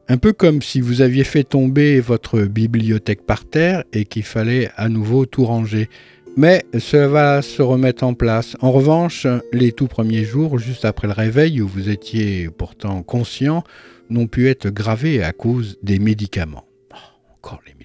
Un 0.08 0.18
peu 0.18 0.34
comme 0.34 0.64
si 0.64 0.82
vous 0.82 1.02
aviez 1.02 1.24
fait 1.24 1.44
tomber 1.44 2.00
votre 2.00 2.42
bibliothèque 2.42 3.28
par 3.28 3.46
terre 3.46 3.84
et 3.94 4.06
qu'il 4.06 4.24
fallait 4.24 4.72
à 4.76 4.90
nouveau 4.90 5.28
tout 5.28 5.46
ranger. 5.46 5.88
Mais 6.36 6.66
ça 6.80 7.08
va 7.08 7.44
se 7.44 7.62
remettre 7.62 8.04
en 8.04 8.16
place. 8.16 8.58
En 8.62 8.72
revanche, 8.72 9.28
les 9.54 9.74
tout 9.74 9.88
premiers 9.88 10.24
jours, 10.24 10.58
juste 10.58 10.84
après 10.84 11.06
le 11.06 11.14
réveil, 11.14 11.62
où 11.62 11.68
vous 11.68 11.90
étiez 11.90 12.50
pourtant 12.50 13.04
conscient, 13.04 13.64
n'ont 14.10 14.28
pu 14.28 14.50
être 14.50 14.70
gravés 14.70 15.22
à 15.22 15.32
cause 15.32 15.78
des 15.84 16.00
médicaments. 16.00 16.66
Oh, 16.92 16.96
encore 17.36 17.60
les 17.68 17.74
médicaments. 17.74 17.77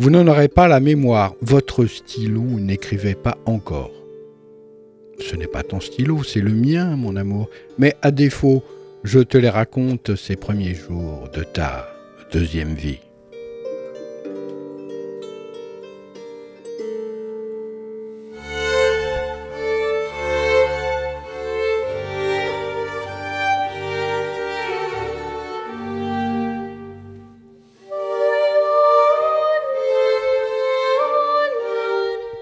Vous 0.00 0.08
n'en 0.08 0.26
aurez 0.28 0.48
pas 0.48 0.66
la 0.66 0.80
mémoire. 0.80 1.34
Votre 1.42 1.84
stylo 1.84 2.40
n'écrivait 2.40 3.14
pas 3.14 3.36
encore. 3.44 3.92
Ce 5.18 5.36
n'est 5.36 5.46
pas 5.46 5.62
ton 5.62 5.78
stylo, 5.78 6.22
c'est 6.22 6.40
le 6.40 6.54
mien, 6.54 6.96
mon 6.96 7.16
amour. 7.16 7.50
Mais 7.76 7.94
à 8.00 8.10
défaut, 8.10 8.64
je 9.04 9.18
te 9.20 9.36
les 9.36 9.50
raconte 9.50 10.16
ces 10.16 10.36
premiers 10.36 10.72
jours 10.72 11.28
de 11.36 11.42
ta 11.42 11.86
deuxième 12.32 12.72
vie. 12.72 13.00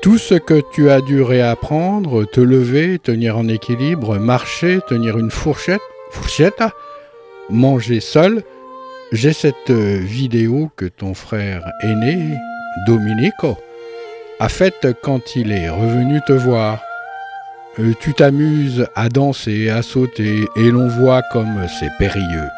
Tout 0.08 0.16
ce 0.16 0.36
que 0.36 0.62
tu 0.72 0.88
as 0.88 1.02
dû 1.02 1.20
réapprendre, 1.20 2.24
te 2.24 2.40
lever, 2.40 2.98
tenir 2.98 3.36
en 3.36 3.46
équilibre, 3.46 4.16
marcher, 4.16 4.78
tenir 4.88 5.18
une 5.18 5.30
fourchette, 5.30 5.82
fourchette, 6.10 6.62
manger 7.50 8.00
seul, 8.00 8.42
j'ai 9.12 9.34
cette 9.34 9.70
vidéo 9.70 10.70
que 10.76 10.86
ton 10.86 11.12
frère 11.12 11.62
aîné, 11.82 12.38
Domenico, 12.86 13.58
a 14.40 14.48
faite 14.48 14.86
quand 15.02 15.36
il 15.36 15.52
est 15.52 15.68
revenu 15.68 16.22
te 16.26 16.32
voir. 16.32 16.80
Euh, 17.78 17.92
tu 18.00 18.14
t'amuses 18.14 18.86
à 18.94 19.10
danser, 19.10 19.68
à 19.68 19.82
sauter, 19.82 20.48
et 20.56 20.70
l'on 20.70 20.88
voit 20.88 21.20
comme 21.34 21.66
c'est 21.78 21.92
périlleux. 21.98 22.48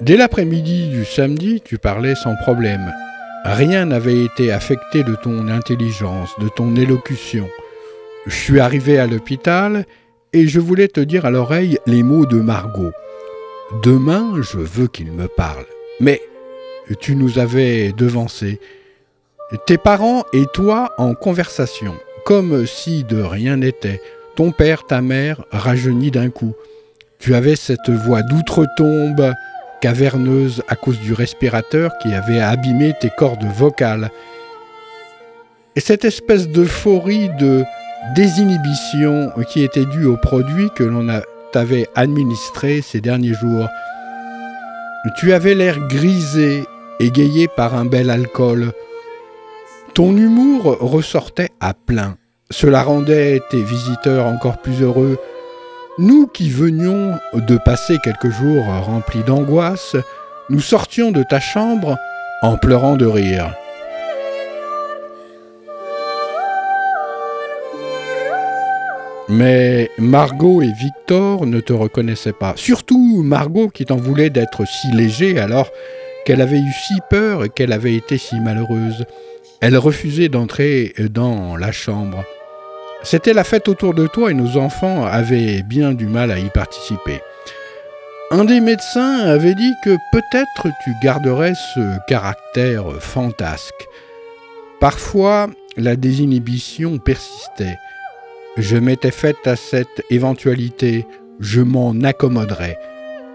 Dès 0.00 0.16
l'après-midi 0.16 0.88
du 0.88 1.04
samedi, 1.04 1.62
tu 1.64 1.78
parlais 1.78 2.16
sans 2.16 2.34
problème. 2.34 2.92
Rien 3.44 3.86
n'avait 3.86 4.24
été 4.24 4.52
affecté 4.52 5.04
de 5.04 5.14
ton 5.14 5.48
intelligence, 5.48 6.30
de 6.40 6.48
ton 6.48 6.76
élocution. 6.76 7.48
Je 8.26 8.34
suis 8.34 8.60
arrivé 8.60 8.98
à 8.98 9.06
l'hôpital 9.06 9.86
et 10.32 10.46
je 10.46 10.60
voulais 10.60 10.88
te 10.88 11.00
dire 11.00 11.24
à 11.24 11.30
l'oreille 11.30 11.78
les 11.86 12.02
mots 12.02 12.26
de 12.26 12.40
Margot. 12.40 12.92
Demain, 13.82 14.34
je 14.42 14.58
veux 14.58 14.86
qu'il 14.86 15.12
me 15.12 15.28
parle. 15.28 15.64
Mais 16.00 16.20
tu 17.00 17.16
nous 17.16 17.38
avais 17.38 17.92
devancés. 17.92 18.60
Tes 19.66 19.78
parents 19.78 20.24
et 20.32 20.44
toi 20.52 20.92
en 20.98 21.14
conversation, 21.14 21.94
comme 22.24 22.66
si 22.66 23.04
de 23.04 23.22
rien 23.22 23.56
n'était. 23.56 24.02
Ton 24.36 24.52
père, 24.52 24.84
ta 24.84 25.00
mère, 25.00 25.44
rajeunis 25.50 26.10
d'un 26.10 26.30
coup. 26.30 26.54
Tu 27.18 27.34
avais 27.34 27.56
cette 27.56 27.90
voix 27.90 28.22
d'outre-tombe 28.22 29.32
caverneuse 29.80 30.62
à 30.68 30.76
cause 30.76 30.98
du 31.00 31.12
respirateur 31.12 31.92
qui 32.02 32.12
avait 32.14 32.40
abîmé 32.40 32.94
tes 33.00 33.10
cordes 33.10 33.44
vocales. 33.44 34.10
Et 35.76 35.80
cette 35.80 36.04
espèce 36.04 36.48
d'euphorie 36.48 37.28
de 37.38 37.64
désinhibition 38.14 39.30
qui 39.48 39.62
était 39.62 39.84
due 39.86 40.06
au 40.06 40.16
produit 40.16 40.70
que 40.74 40.84
l'on 40.84 41.06
t'avait 41.52 41.86
administré 41.94 42.82
ces 42.82 43.00
derniers 43.00 43.34
jours. 43.34 43.68
Tu 45.16 45.32
avais 45.32 45.54
l'air 45.54 45.78
grisé, 45.88 46.64
égayé 47.00 47.48
par 47.48 47.74
un 47.74 47.84
bel 47.84 48.10
alcool. 48.10 48.72
Ton 49.94 50.16
humour 50.16 50.76
ressortait 50.80 51.50
à 51.60 51.74
plein. 51.74 52.16
Cela 52.50 52.82
rendait 52.82 53.40
tes 53.50 53.62
visiteurs 53.62 54.26
encore 54.26 54.58
plus 54.58 54.82
heureux. 54.82 55.18
Nous 55.98 56.28
qui 56.28 56.48
venions 56.48 57.18
de 57.34 57.56
passer 57.56 57.98
quelques 58.04 58.30
jours 58.30 58.64
remplis 58.66 59.24
d'angoisse, 59.24 59.96
nous 60.48 60.60
sortions 60.60 61.10
de 61.10 61.24
ta 61.24 61.40
chambre 61.40 61.98
en 62.40 62.56
pleurant 62.56 62.96
de 62.96 63.04
rire. 63.04 63.52
Mais 69.28 69.90
Margot 69.98 70.62
et 70.62 70.70
Victor 70.70 71.46
ne 71.46 71.58
te 71.58 71.72
reconnaissaient 71.72 72.32
pas. 72.32 72.52
Surtout 72.54 73.24
Margot 73.24 73.68
qui 73.68 73.84
t'en 73.84 73.96
voulait 73.96 74.30
d'être 74.30 74.68
si 74.68 74.92
léger 74.92 75.40
alors 75.40 75.68
qu'elle 76.24 76.40
avait 76.40 76.60
eu 76.60 76.72
si 76.86 76.94
peur 77.10 77.44
et 77.44 77.48
qu'elle 77.48 77.72
avait 77.72 77.96
été 77.96 78.18
si 78.18 78.38
malheureuse. 78.38 79.04
Elle 79.60 79.76
refusait 79.76 80.28
d'entrer 80.28 80.94
dans 81.10 81.56
la 81.56 81.72
chambre. 81.72 82.24
C'était 83.02 83.32
la 83.32 83.44
fête 83.44 83.68
autour 83.68 83.94
de 83.94 84.06
toi 84.06 84.30
et 84.30 84.34
nos 84.34 84.56
enfants 84.56 85.04
avaient 85.04 85.62
bien 85.62 85.92
du 85.92 86.06
mal 86.06 86.30
à 86.30 86.38
y 86.38 86.50
participer. 86.50 87.20
Un 88.30 88.44
des 88.44 88.60
médecins 88.60 89.20
avait 89.20 89.54
dit 89.54 89.72
que 89.84 89.96
peut-être 90.12 90.68
tu 90.84 90.92
garderais 91.02 91.54
ce 91.74 91.98
caractère 92.06 92.84
fantasque. 93.00 93.86
Parfois, 94.80 95.46
la 95.76 95.96
désinhibition 95.96 96.98
persistait. 96.98 97.78
Je 98.56 98.76
m'étais 98.76 99.12
faite 99.12 99.46
à 99.46 99.56
cette 99.56 100.02
éventualité, 100.10 101.06
je 101.40 101.60
m'en 101.60 101.94
accommoderais. 102.02 102.78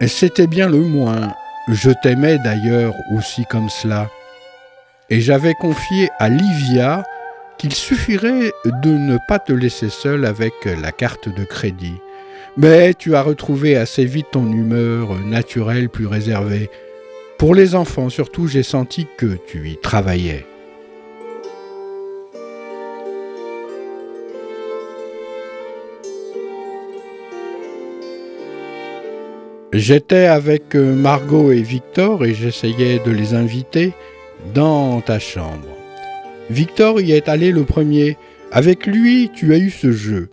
C'était 0.05 0.47
bien 0.47 0.67
le 0.67 0.79
moins. 0.79 1.33
Je 1.69 1.91
t'aimais 2.03 2.37
d'ailleurs 2.37 2.93
aussi 3.15 3.45
comme 3.45 3.69
cela. 3.69 4.09
Et 5.09 5.21
j'avais 5.21 5.53
confié 5.53 6.09
à 6.19 6.27
Livia 6.27 7.03
qu'il 7.57 7.73
suffirait 7.73 8.51
de 8.65 8.89
ne 8.89 9.17
pas 9.27 9.39
te 9.39 9.53
laisser 9.53 9.89
seul 9.89 10.25
avec 10.25 10.53
la 10.65 10.91
carte 10.91 11.29
de 11.29 11.43
crédit. 11.43 11.99
Mais 12.57 12.93
tu 12.93 13.15
as 13.15 13.21
retrouvé 13.21 13.75
assez 13.75 14.05
vite 14.05 14.27
ton 14.31 14.51
humeur 14.51 15.15
naturelle 15.19 15.89
plus 15.89 16.07
réservée. 16.07 16.69
Pour 17.37 17.55
les 17.55 17.75
enfants 17.75 18.09
surtout, 18.09 18.47
j'ai 18.47 18.63
senti 18.63 19.07
que 19.17 19.37
tu 19.47 19.69
y 19.69 19.77
travaillais. 19.77 20.45
J'étais 29.73 30.25
avec 30.25 30.75
Margot 30.75 31.51
et 31.51 31.63
Victor 31.63 32.23
et 32.25 32.35
j'essayais 32.35 32.99
de 32.99 33.09
les 33.09 33.33
inviter 33.33 33.93
dans 34.53 35.01
ta 35.01 35.17
chambre. 35.17 35.82
Victor 36.49 36.99
y 37.01 37.13
est 37.13 37.29
allé 37.29 37.51
le 37.51 37.63
premier. 37.63 38.17
Avec 38.51 38.85
lui, 38.85 39.31
tu 39.33 39.53
as 39.53 39.57
eu 39.57 39.69
ce 39.69 39.91
jeu. 39.91 40.29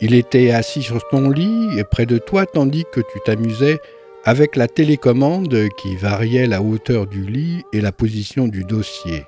Il 0.00 0.14
était 0.14 0.52
assis 0.52 0.82
sur 0.82 1.06
ton 1.08 1.28
lit 1.28 1.68
et 1.76 1.84
près 1.84 2.06
de 2.06 2.18
toi 2.18 2.46
tandis 2.46 2.84
que 2.92 3.00
tu 3.00 3.18
t'amusais 3.24 3.78
avec 4.24 4.56
la 4.56 4.68
télécommande 4.68 5.68
qui 5.76 5.96
variait 5.96 6.46
la 6.46 6.62
hauteur 6.62 7.06
du 7.06 7.22
lit 7.22 7.64
et 7.72 7.80
la 7.80 7.92
position 7.92 8.46
du 8.46 8.62
dossier. 8.62 9.24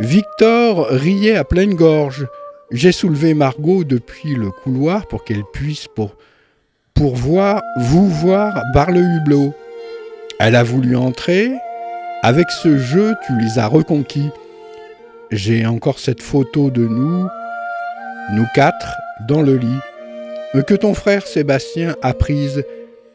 Victor 0.00 0.86
riait 0.88 1.36
à 1.36 1.44
pleine 1.44 1.74
gorge. 1.74 2.26
J'ai 2.70 2.92
soulevé 2.92 3.34
Margot 3.34 3.84
depuis 3.84 4.34
le 4.34 4.50
couloir 4.50 5.06
pour 5.06 5.24
qu'elle 5.24 5.44
puisse 5.52 5.86
pour, 5.94 6.16
pour 6.94 7.14
voir, 7.14 7.62
vous 7.78 8.08
voir 8.08 8.60
par 8.74 8.90
le 8.90 9.00
hublot. 9.00 9.52
Elle 10.38 10.56
a 10.56 10.62
voulu 10.62 10.96
entrer. 10.96 11.50
Avec 12.22 12.50
ce 12.50 12.78
jeu, 12.78 13.14
tu 13.26 13.32
les 13.38 13.58
as 13.58 13.66
reconquis. 13.66 14.30
J'ai 15.30 15.64
encore 15.64 16.00
cette 16.00 16.22
photo 16.22 16.70
de 16.70 16.88
nous, 16.88 17.28
nous 18.32 18.46
quatre, 18.52 18.98
dans 19.28 19.42
le 19.42 19.56
lit, 19.56 19.80
que 20.66 20.74
ton 20.74 20.92
frère 20.92 21.24
Sébastien 21.24 21.94
a 22.02 22.14
prise 22.14 22.64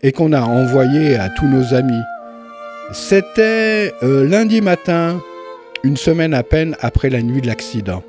et 0.01 0.13
qu'on 0.13 0.31
a 0.31 0.39
envoyée 0.39 1.17
à 1.17 1.27
tous 1.27 1.45
nos 1.45 1.73
amis. 1.73 2.03
C'était 2.93 3.93
euh, 4.01 4.25
lundi 4.25 4.61
matin, 4.61 5.21
une 5.83 5.97
semaine 5.97 6.33
à 6.33 6.43
peine 6.43 6.77
après 6.79 7.09
la 7.09 7.21
nuit 7.21 7.41
de 7.41 7.47
l'accident. 7.47 8.01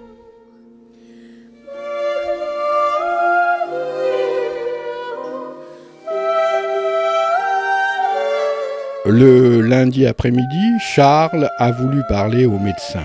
Le 9.04 9.62
lundi 9.62 10.06
après-midi, 10.06 10.78
Charles 10.94 11.48
a 11.58 11.72
voulu 11.72 12.02
parler 12.08 12.46
au 12.46 12.58
médecin 12.60 13.02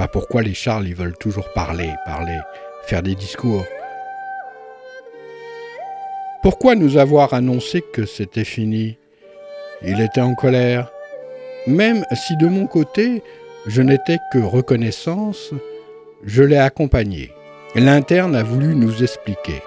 pas 0.00 0.08
pourquoi 0.08 0.40
les 0.40 0.54
Charles, 0.54 0.88
ils 0.88 0.94
veulent 0.94 1.18
toujours 1.18 1.52
parler, 1.52 1.90
parler, 2.06 2.38
faire 2.86 3.02
des 3.02 3.14
discours. 3.14 3.66
Pourquoi 6.42 6.74
nous 6.74 6.96
avoir 6.96 7.34
annoncé 7.34 7.84
que 7.92 8.06
c'était 8.06 8.44
fini? 8.44 8.96
Il 9.82 10.00
était 10.00 10.22
en 10.22 10.34
colère. 10.34 10.90
Même 11.66 12.06
si 12.14 12.34
de 12.38 12.46
mon 12.46 12.66
côté, 12.66 13.22
je 13.66 13.82
n'étais 13.82 14.16
que 14.32 14.38
reconnaissance, 14.38 15.50
je 16.24 16.44
l'ai 16.44 16.56
accompagné. 16.56 17.34
L'interne 17.74 18.34
a 18.34 18.42
voulu 18.42 18.74
nous 18.74 19.02
expliquer. 19.02 19.60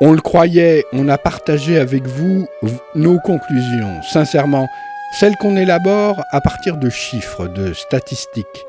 On 0.00 0.10
le 0.10 0.22
croyait, 0.22 0.86
on 0.92 1.08
a 1.08 1.18
partagé 1.18 1.78
avec 1.78 2.04
vous 2.08 2.48
nos 2.96 3.20
conclusions, 3.20 4.02
sincèrement, 4.02 4.68
celles 5.12 5.36
qu'on 5.36 5.56
élabore 5.56 6.24
à 6.32 6.40
partir 6.40 6.78
de 6.78 6.90
chiffres, 6.90 7.46
de 7.46 7.72
statistiques, 7.74 8.64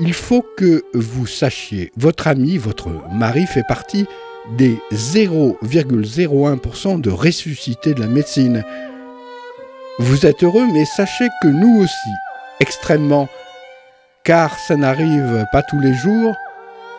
il 0.00 0.14
faut 0.14 0.44
que 0.56 0.84
vous 0.94 1.26
sachiez, 1.26 1.92
votre 1.96 2.26
ami, 2.26 2.56
votre 2.58 2.88
mari 3.12 3.46
fait 3.46 3.62
partie 3.66 4.06
des 4.56 4.78
0,01% 4.92 7.00
de 7.00 7.10
ressuscité 7.10 7.94
de 7.94 8.00
la 8.00 8.08
médecine. 8.08 8.64
Vous 9.98 10.26
êtes 10.26 10.42
heureux, 10.42 10.66
mais 10.72 10.84
sachez 10.84 11.28
que 11.42 11.48
nous 11.48 11.82
aussi, 11.82 12.10
extrêmement, 12.60 13.28
car 14.24 14.58
ça 14.58 14.76
n'arrive 14.76 15.46
pas 15.52 15.62
tous 15.62 15.78
les 15.78 15.94
jours 15.94 16.34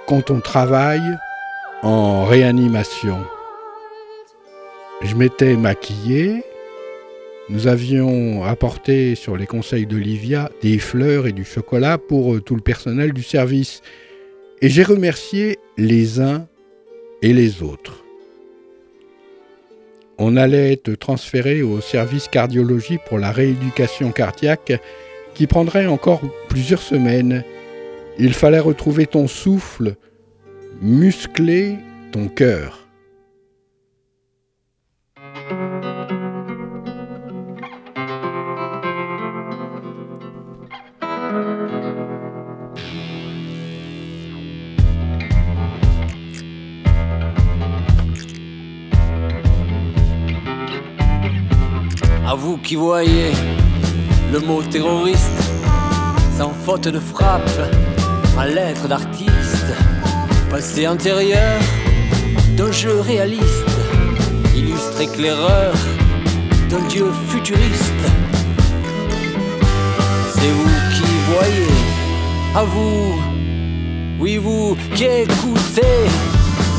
quand 0.07 0.31
on 0.31 0.39
travaille 0.39 1.17
en 1.81 2.23
réanimation. 2.25 3.19
Je 5.01 5.15
m'étais 5.15 5.55
maquillé, 5.55 6.45
nous 7.53 7.67
avions 7.67 8.43
apporté 8.43 9.13
sur 9.13 9.37
les 9.37 9.45
conseils 9.45 9.85
d'Olivia 9.85 10.49
des 10.63 10.79
fleurs 10.79 11.27
et 11.27 11.33
du 11.33 11.45
chocolat 11.45 11.99
pour 11.99 12.43
tout 12.43 12.55
le 12.55 12.61
personnel 12.61 13.13
du 13.13 13.21
service, 13.21 13.83
et 14.63 14.69
j'ai 14.69 14.81
remercié 14.81 15.59
les 15.77 16.19
uns 16.19 16.47
et 17.21 17.31
les 17.31 17.61
autres. 17.61 18.03
On 20.17 20.35
allait 20.35 20.73
être 20.73 20.95
transféré 20.95 21.61
au 21.61 21.79
service 21.79 22.27
cardiologie 22.27 22.97
pour 23.07 23.19
la 23.19 23.31
rééducation 23.31 24.11
cardiaque 24.11 24.73
qui 25.35 25.45
prendrait 25.45 25.85
encore 25.85 26.21
plusieurs 26.49 26.81
semaines. 26.81 27.43
Il 28.17 28.33
fallait 28.33 28.59
retrouver 28.59 29.05
ton 29.05 29.27
souffle, 29.27 29.93
muscler 30.81 31.75
ton 32.11 32.29
cœur. 32.29 32.82
À 52.33 52.35
vous 52.35 52.57
qui 52.57 52.75
voyez 52.75 53.31
le 54.31 54.39
mot 54.39 54.63
terroriste 54.63 55.39
sans 56.35 56.49
faute 56.65 56.87
de 56.87 56.99
frappe 56.99 57.47
en 58.35 58.41
lettres 58.45 58.87
d'artiste, 58.87 59.67
passé 60.49 60.87
antérieur 60.87 61.59
d'un 62.57 62.71
jeu 62.71 63.01
réaliste, 63.01 63.69
illustre 64.55 64.99
éclaireur 64.99 65.73
d'un 66.71 66.81
dieu 66.87 67.05
futuriste. 67.29 68.03
C'est 70.33 70.53
vous 70.57 70.79
qui 70.95 71.11
voyez, 71.35 71.67
à 72.55 72.63
vous, 72.63 73.13
oui 74.19 74.37
vous 74.37 74.75
qui 74.95 75.03
écoutez 75.03 76.07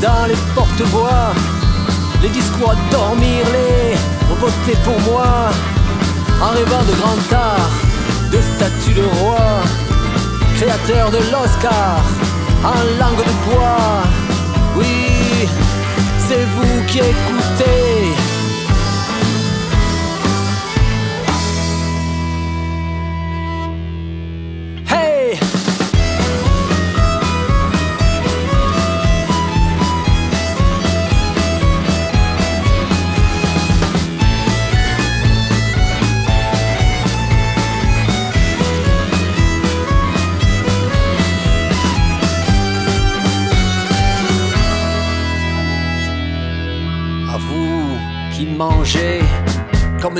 dans 0.01 0.25
les 0.27 0.35
porte-voix 0.53 1.31
les 2.21 2.29
discours 2.29 2.71
à 2.71 2.91
dormir, 2.91 3.45
les 3.53 3.95
voter 4.39 4.77
pour 4.83 4.99
moi, 5.11 5.49
en 6.41 6.49
rêvant 6.53 6.83
de 6.83 6.93
grand 6.99 7.37
art, 7.37 7.69
de 8.31 8.39
statue 8.41 8.93
de 8.93 9.05
roi, 9.19 9.39
créateur 10.57 11.11
de 11.11 11.17
l'Oscar, 11.31 12.01
en 12.63 12.81
langue 12.99 13.23
de 13.25 13.35
bois. 13.45 14.03
Oui, 14.77 15.47
c'est 16.27 16.45
vous 16.55 16.83
qui 16.87 16.99
écoutez. 16.99 18.24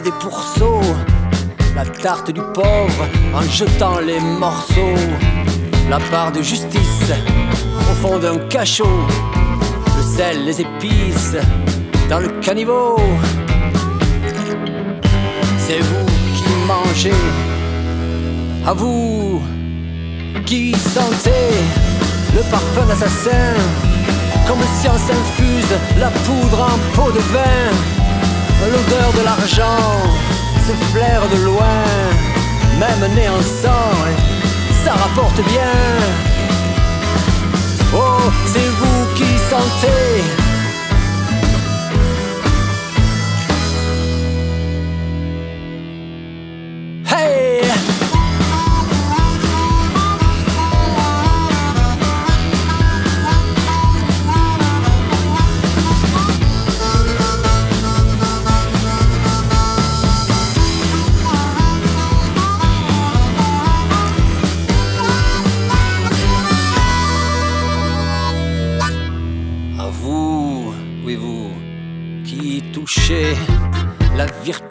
Des 0.02 0.12
pourceaux, 0.12 0.82
la 1.76 1.86
tarte 1.86 2.32
du 2.32 2.42
pauvre 2.54 3.08
en 3.34 3.42
jetant 3.44 4.00
les 4.00 4.20
morceaux, 4.20 4.96
la 5.90 6.00
part 6.12 6.32
de 6.32 6.42
justice 6.42 7.12
au 7.80 7.94
fond 8.02 8.20
d'un 8.20 8.38
cachot, 8.50 9.08
le 9.96 10.04
sel, 10.04 10.46
les 10.46 10.62
épices 10.62 11.38
dans 12.10 12.20
le 12.20 12.28
caniveau. 12.42 12.98
C'est 15.60 15.80
vous 15.80 16.06
qui 16.36 16.44
mangez, 16.68 17.22
à 18.66 18.74
vous 18.74 19.42
qui 20.46 20.74
sentez 20.74 21.52
le 22.36 22.42
parfum 22.52 22.86
d'assassin, 22.88 23.54
comme 24.48 24.60
science 24.82 25.10
infuse 25.10 25.78
la 26.00 26.10
poudre 26.10 26.62
en 26.62 26.96
peau 26.96 27.12
de 27.12 27.20
vin 27.20 28.05
l'odeur 28.64 29.14
de 29.18 29.24
l'argent 29.24 30.02
se 30.68 30.74
flaire 30.92 31.28
de 31.30 31.44
loin, 31.44 31.84
même 32.80 33.14
né 33.14 33.30
en 33.30 33.42
sang, 33.42 33.94
ça 34.84 34.94
rapporte 34.94 35.42
bien. 35.48 35.76
Oh, 37.94 38.32
c'est 38.46 38.70
vous 38.80 39.06
qui 39.16 39.38
sentez 39.50 40.45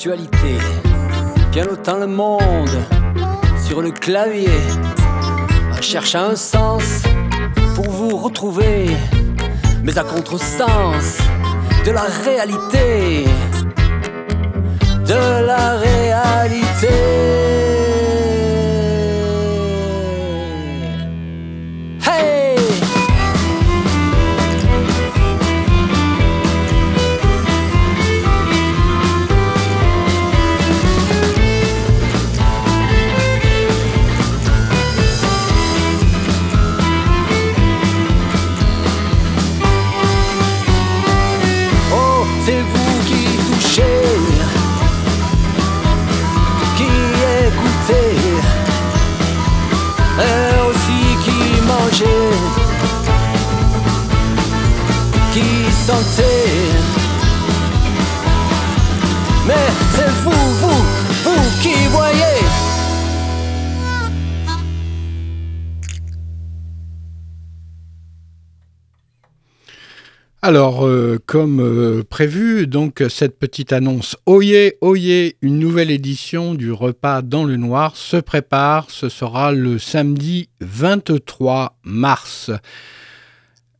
la 0.07 0.17
virtualité. 0.17 0.59
Pianotant 1.53 1.99
le 1.99 2.07
monde 2.07 2.77
sur 3.67 3.81
le 3.81 3.91
clavier, 3.91 4.49
en 5.73 5.81
cherchant 5.81 6.31
un 6.31 6.37
sens 6.37 7.03
pour 7.75 7.89
vous 7.91 8.17
retrouver, 8.17 8.87
mais 9.83 9.97
à 9.97 10.05
contresens 10.05 11.19
de 11.87 11.91
la 11.91 12.05
réalité. 12.25 13.25
De 15.07 15.47
la 15.47 15.77
réalité. 15.77 17.64
Mais 55.87 55.93
c'est 59.93 60.09
vous, 60.23 60.31
vous, 60.31 60.83
vous 61.25 61.61
qui 61.61 61.75
voyez. 61.89 62.41
Alors, 70.41 70.87
euh, 70.87 71.19
comme 71.27 71.61
euh, 71.61 72.03
prévu, 72.03 72.67
donc 72.67 73.05
cette 73.11 73.39
petite 73.39 73.75
annonce 73.75 74.17
Oyez, 74.25 74.79
oyez, 74.81 75.37
une 75.43 75.59
nouvelle 75.59 75.91
édition 75.91 76.55
du 76.55 76.73
repas 76.73 77.21
dans 77.21 77.45
le 77.45 77.57
noir 77.57 77.95
se 77.97 78.17
prépare. 78.17 78.87
Ce 78.89 79.11
sera 79.11 79.53
le 79.53 79.79
samedi 79.79 80.49
23 80.61 81.77
mars. 81.85 82.51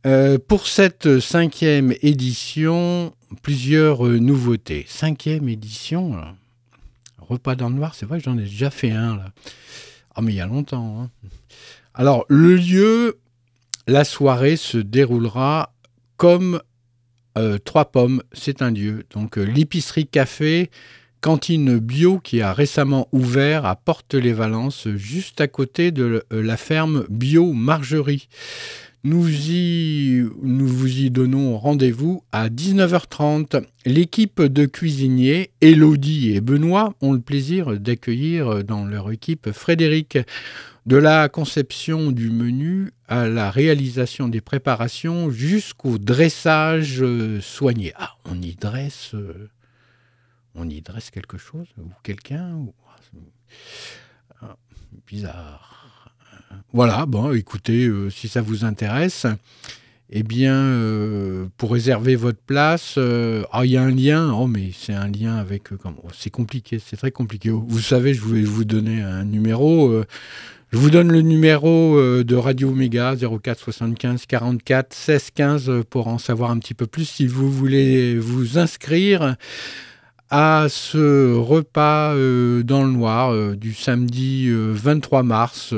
Euh, 0.05 0.37
pour 0.37 0.67
cette 0.67 1.19
cinquième 1.19 1.95
édition, 2.03 3.11
plusieurs 3.41 4.05
euh, 4.05 4.19
nouveautés. 4.19 4.85
Cinquième 4.87 5.49
édition, 5.49 6.21
repas 7.17 7.55
dans 7.55 7.69
le 7.69 7.75
noir, 7.75 7.95
c'est 7.95 8.05
vrai 8.05 8.19
que 8.19 8.25
j'en 8.25 8.37
ai 8.37 8.43
déjà 8.43 8.69
fait 8.69 8.91
un 8.91 9.17
là. 9.17 9.31
Ah, 10.13 10.21
mais 10.21 10.33
il 10.33 10.35
y 10.35 10.41
a 10.41 10.45
longtemps. 10.45 11.01
Hein. 11.01 11.09
Alors, 11.95 12.25
le 12.29 12.55
lieu, 12.55 13.17
la 13.87 14.03
soirée 14.03 14.57
se 14.57 14.77
déroulera 14.77 15.73
comme 16.17 16.61
euh, 17.39 17.57
Trois 17.57 17.85
Pommes, 17.85 18.21
c'est 18.31 18.61
un 18.61 18.69
lieu. 18.69 19.05
Donc, 19.09 19.37
l'épicerie 19.37 20.05
café, 20.05 20.69
cantine 21.19 21.79
bio 21.79 22.19
qui 22.19 22.43
a 22.43 22.53
récemment 22.53 23.07
ouvert 23.11 23.65
à 23.65 23.75
Porte-les-Valences, 23.75 24.87
juste 24.89 25.41
à 25.41 25.47
côté 25.47 25.91
de 25.91 26.23
la 26.29 26.57
ferme 26.57 27.05
bio 27.09 27.53
Margerie. 27.53 28.27
Nous, 29.05 29.21
vous 29.21 30.99
y 30.99 31.11
donnons 31.11 31.59
rendez-vous 31.59 32.23
à 32.31 32.49
19h30. 32.49 33.63
L'équipe 33.85 34.41
de 34.41 34.65
cuisiniers, 34.65 35.51
Elodie 35.61 36.31
et 36.31 36.41
Benoît, 36.41 36.95
ont 37.01 37.13
le 37.13 37.19
plaisir 37.19 37.79
d'accueillir 37.79 38.63
dans 38.63 38.83
leur 38.83 39.11
équipe 39.11 39.51
Frédéric. 39.51 40.17
De 40.87 40.97
la 40.97 41.29
conception 41.29 42.11
du 42.11 42.31
menu 42.31 42.93
à 43.07 43.27
la 43.27 43.51
réalisation 43.51 44.27
des 44.27 44.41
préparations 44.41 45.29
jusqu'au 45.29 45.99
dressage 45.99 47.03
soigné. 47.41 47.93
Ah, 47.97 48.15
on 48.25 48.41
y 48.41 48.55
dresse, 48.55 49.13
on 50.55 50.67
y 50.67 50.81
dresse 50.81 51.11
quelque 51.11 51.37
chose 51.37 51.67
ou 51.77 51.91
quelqu'un 52.01 52.65
ah, 54.41 54.57
Bizarre. 55.05 55.74
Voilà, 56.75 57.05
bon, 57.05 57.31
écoutez, 57.31 57.85
euh, 57.85 58.09
si 58.09 58.27
ça 58.27 58.41
vous 58.41 58.65
intéresse, 58.65 59.25
eh 60.09 60.23
bien, 60.23 60.55
euh, 60.55 61.45
pour 61.55 61.71
réserver 61.71 62.17
votre 62.17 62.41
place, 62.45 62.95
euh, 62.97 63.43
ah, 63.53 63.65
il 63.65 63.71
y 63.71 63.77
a 63.77 63.81
un 63.81 63.91
lien, 63.91 64.33
oh, 64.33 64.45
mais 64.45 64.71
c'est 64.77 64.93
un 64.93 65.07
lien 65.07 65.37
avec. 65.37 65.69
C'est 66.13 66.31
compliqué, 66.31 66.79
c'est 66.85 66.97
très 66.97 67.11
compliqué. 67.11 67.49
Vous 67.49 67.79
savez, 67.79 68.13
je 68.13 68.19
voulais 68.19 68.41
vous 68.41 68.65
donner 68.65 69.01
un 69.01 69.23
numéro. 69.23 70.03
je 70.73 70.77
vous 70.77 70.89
donne 70.89 71.13
le 71.13 71.21
numéro 71.21 71.97
de 72.23 72.35
Radio 72.35 72.71
Omega 72.71 73.15
04 73.15 73.57
75 73.57 74.25
44 74.25 74.93
16 74.93 75.29
15 75.33 75.71
pour 75.89 76.09
en 76.09 76.17
savoir 76.17 76.51
un 76.51 76.59
petit 76.59 76.73
peu 76.73 76.87
plus 76.87 77.05
si 77.05 77.25
vous 77.25 77.49
voulez 77.49 78.19
vous 78.19 78.57
inscrire 78.57 79.37
à 80.29 80.65
ce 80.69 81.33
repas 81.33 82.13
dans 82.63 82.83
le 82.83 82.91
noir 82.91 83.55
du 83.55 83.73
samedi 83.73 84.49
23 84.51 85.23
mars 85.23 85.73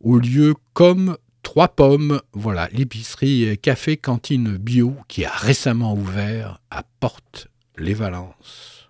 au 0.00 0.18
lieu 0.18 0.54
comme 0.72 1.16
Trois 1.42 1.68
Pommes, 1.68 2.20
voilà, 2.32 2.68
l'épicerie 2.72 3.58
Café 3.58 3.96
Cantine 3.96 4.56
Bio 4.56 4.94
qui 5.08 5.24
a 5.24 5.30
récemment 5.30 5.94
ouvert 5.94 6.60
à 6.70 6.82
Porte-les-Valences. 7.00 8.88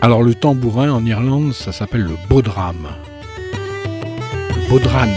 Alors 0.00 0.22
le 0.22 0.34
tambourin 0.34 0.92
en 0.92 1.04
Irlande, 1.04 1.52
ça 1.52 1.72
s'appelle 1.72 2.02
le 2.02 2.14
bodram. 2.28 2.88
Le 4.54 4.70
bodran, 4.70 5.08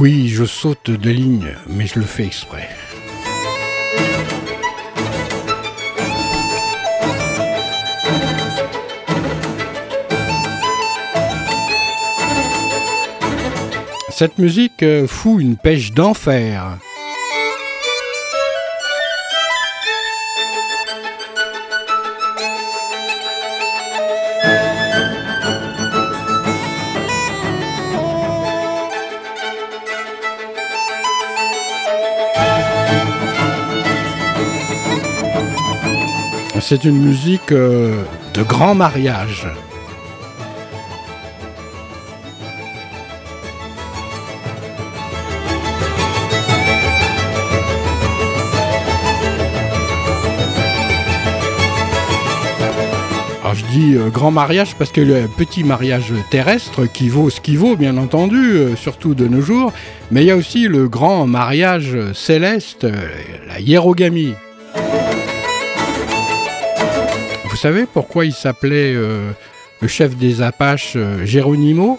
Oui, 0.00 0.28
je 0.28 0.44
saute 0.44 0.92
des 0.92 1.12
lignes, 1.12 1.56
mais 1.66 1.88
je 1.88 1.98
le 1.98 2.04
fais 2.04 2.24
exprès. 2.24 2.68
Cette 14.10 14.38
musique 14.38 14.84
fout 15.08 15.42
une 15.42 15.56
pêche 15.56 15.90
d'enfer. 15.90 16.78
C'est 36.68 36.84
une 36.84 36.98
musique 36.98 37.50
euh, 37.52 38.02
de 38.34 38.42
grand 38.42 38.74
mariage. 38.74 39.46
Je 53.54 53.64
dis 53.72 53.94
euh, 53.96 54.10
grand 54.10 54.30
mariage 54.30 54.74
parce 54.78 54.92
que 54.92 55.00
le 55.00 55.26
petit 55.26 55.64
mariage 55.64 56.12
terrestre 56.30 56.84
qui 56.84 57.08
vaut 57.08 57.30
ce 57.30 57.40
qui 57.40 57.56
vaut 57.56 57.76
bien 57.76 57.96
entendu, 57.96 58.36
euh, 58.36 58.76
surtout 58.76 59.14
de 59.14 59.26
nos 59.26 59.40
jours, 59.40 59.72
mais 60.10 60.22
il 60.22 60.26
y 60.26 60.30
a 60.30 60.36
aussi 60.36 60.68
le 60.68 60.86
grand 60.86 61.26
mariage 61.26 61.96
céleste, 62.12 62.86
la 63.48 63.58
hiérogamie. 63.58 64.34
Savez 67.58 67.86
pourquoi 67.92 68.24
il 68.24 68.32
s'appelait 68.32 68.94
euh, 68.94 69.32
le 69.82 69.88
chef 69.88 70.16
des 70.16 70.42
Apaches 70.42 70.92
euh, 70.94 71.26
Geronimo? 71.26 71.98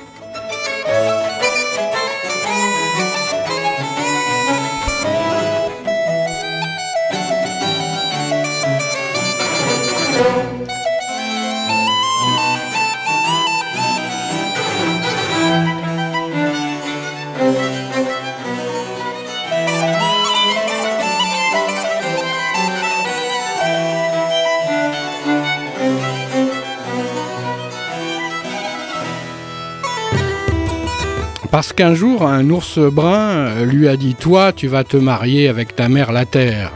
Parce 31.60 31.74
qu'un 31.74 31.93
jour, 31.93 32.26
un 32.26 32.49
ours 32.51 32.80
brun 32.80 33.66
lui 33.66 33.89
a 33.89 33.97
dit 33.97 34.16
Toi, 34.16 34.53
tu 34.53 34.70
vas 34.70 34.86
te 34.86 34.95
marier 34.95 35.49
avec 35.49 35.76
ta 35.76 35.89
mère 35.89 36.14
la 36.14 36.24
terre. 36.24 36.72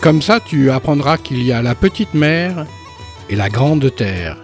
Comme 0.00 0.22
ça, 0.22 0.38
tu 0.40 0.70
apprendras 0.70 1.18
qu'il 1.18 1.42
y 1.42 1.52
a 1.52 1.60
la 1.60 1.74
petite 1.74 2.14
mer 2.14 2.66
et 3.28 3.36
la 3.36 3.48
grande 3.48 3.94
terre. 3.94 4.36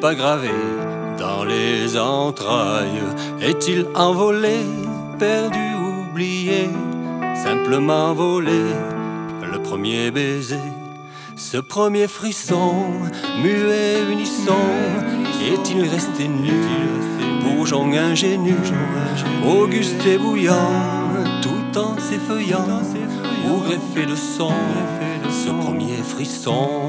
Pas 0.00 0.14
gravé 0.14 0.50
dans 1.18 1.44
les 1.44 1.96
entrailles, 1.98 3.02
est-il 3.40 3.86
envolé, 3.94 4.60
perdu, 5.18 5.58
oublié, 6.10 6.70
simplement 7.34 8.14
volé? 8.14 8.62
Le 9.50 9.58
premier 9.60 10.10
baiser, 10.10 10.56
ce 11.36 11.56
premier 11.56 12.06
frisson, 12.06 12.84
muet, 13.42 14.02
unisson, 14.10 14.66
est-il 15.52 15.82
resté 15.88 16.28
nu, 16.28 16.52
bourgeon 17.42 17.92
ingénu, 17.92 18.54
auguste 19.48 20.06
et 20.06 20.18
bouillant, 20.18 20.54
tout 21.42 21.78
en 21.78 21.98
s'effeuillant, 21.98 22.82
ou 23.48 23.60
greffé 23.60 24.06
de 24.06 24.14
son, 24.16 24.52
ce 25.30 25.50
premier 25.50 26.02
frisson? 26.04 26.80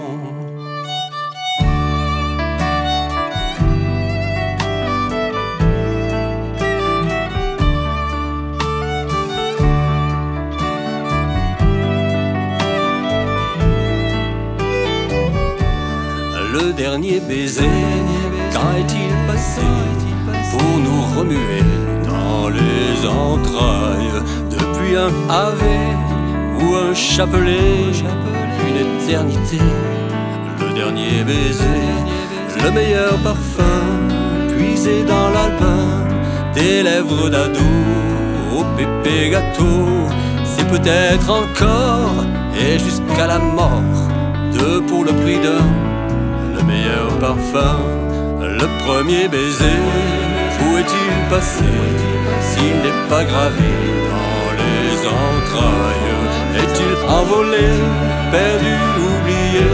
Le 16.60 16.74
dernier 16.74 17.22
baiser, 17.22 17.64
quand 18.52 18.74
est-il 18.78 19.12
passé 19.28 19.62
pour 20.52 20.78
nous 20.78 21.02
remuer 21.18 21.64
dans 22.06 22.50
les 22.50 23.08
entrailles? 23.08 24.22
Depuis 24.50 24.98
un 24.98 25.12
ave 25.30 25.64
ou 26.60 26.76
un 26.76 26.94
chapelet, 26.94 27.94
une 28.68 28.76
éternité, 28.88 29.60
le 30.60 30.74
dernier 30.74 31.24
baiser, 31.24 31.88
le 32.62 32.72
meilleur 32.72 33.16
parfum 33.24 33.86
puisé 34.50 35.04
dans 35.04 35.30
l'alpin 35.30 36.08
des 36.54 36.84
lèvres 36.84 37.30
d'ado. 37.30 37.60
Au 38.58 38.64
pépé 38.76 39.30
gâteau, 39.30 40.10
c'est 40.44 40.68
peut-être 40.68 41.30
encore 41.30 42.26
et 42.60 42.78
jusqu'à 42.78 43.28
la 43.28 43.40
mort, 43.40 44.10
deux 44.52 44.82
pour 44.82 45.06
le 45.06 45.14
prix 45.14 45.40
d'un, 45.40 45.64
parfum, 47.20 47.80
le 48.40 48.68
premier 48.86 49.28
baiser, 49.28 49.80
où 50.64 50.78
est-il 50.78 51.30
passé 51.30 51.74
s'il 52.42 52.76
n'est 52.84 53.02
pas 53.10 53.24
gravé 53.24 53.72
dans 54.14 54.50
les 54.62 54.92
entrailles? 55.28 56.10
Est-il 56.62 56.96
envolé, 57.20 57.70
perdu, 58.32 58.76
oublié, 59.10 59.70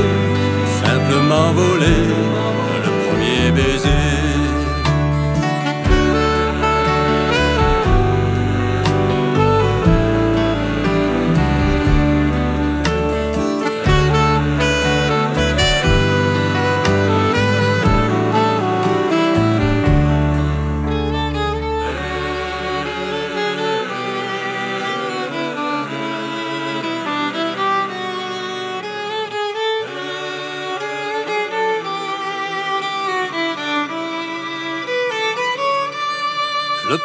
simplement 0.84 1.52
volé, 1.54 1.98
le 2.86 2.92
premier 3.06 3.52
baiser 3.52 4.25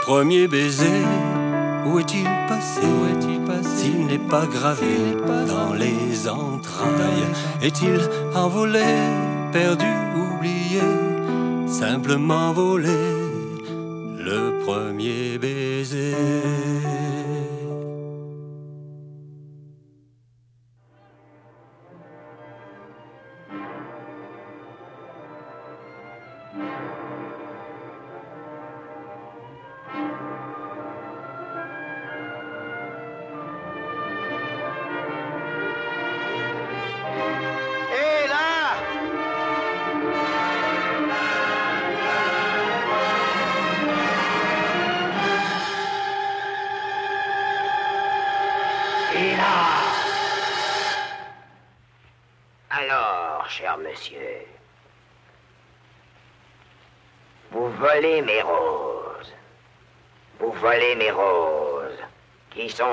premier 0.03 0.49
baiser, 0.49 1.05
où 1.87 1.99
est-il 1.99 2.25
passé? 2.49 2.81
Où 2.83 3.07
est-il 3.07 3.41
passé? 3.45 3.69
S'il 3.77 4.07
n'est 4.07 4.19
pas 4.19 4.47
gravé 4.47 4.97
dans 5.47 5.73
les 5.75 6.29
entrailles, 6.29 7.27
est-il 7.63 8.01
envolé, 8.35 8.85
perdu, 9.53 9.87
oublié, 10.17 10.81
simplement 11.67 12.53
volé 12.53 12.99
Le 14.19 14.65
premier 14.65 15.39
baiser. 15.39 16.15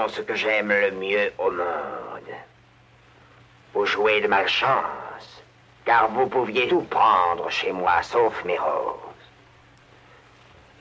Ce 0.09 0.21
que 0.21 0.35
j'aime 0.35 0.69
le 0.69 0.91
mieux 0.91 1.31
au 1.37 1.49
monde. 1.49 2.33
Vous 3.73 3.85
jouez 3.85 4.19
de 4.19 4.27
malchance, 4.27 5.43
car 5.85 6.09
vous 6.09 6.27
pouviez 6.27 6.67
tout 6.67 6.81
prendre 6.81 7.49
chez 7.49 7.71
moi 7.71 8.03
sauf 8.03 8.43
mes 8.43 8.57
roses. 8.57 8.95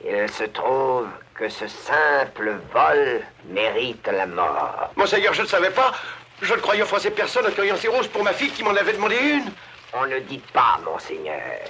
Il 0.03 0.29
se 0.29 0.43
trouve 0.43 1.07
que 1.35 1.47
ce 1.47 1.67
simple 1.67 2.59
vol 2.73 3.21
mérite 3.45 4.07
la 4.07 4.25
mort. 4.25 4.91
Monseigneur, 4.97 5.33
je 5.33 5.43
ne 5.43 5.47
savais 5.47 5.71
pas. 5.71 5.93
Je 6.41 6.53
ne 6.53 6.59
croyais 6.59 6.83
offenser 6.83 7.11
personne 7.11 7.47
en 7.47 7.51
cueillant 7.51 7.77
ces 7.77 7.87
roses 7.87 8.07
pour 8.09 8.23
ma 8.23 8.33
fille 8.33 8.51
qui 8.51 8.63
m'en 8.63 8.75
avait 8.75 8.93
demandé 8.93 9.15
une. 9.15 9.51
On 9.93 10.05
ne 10.05 10.19
dit 10.19 10.43
pas, 10.53 10.79
monseigneur. 10.83 11.61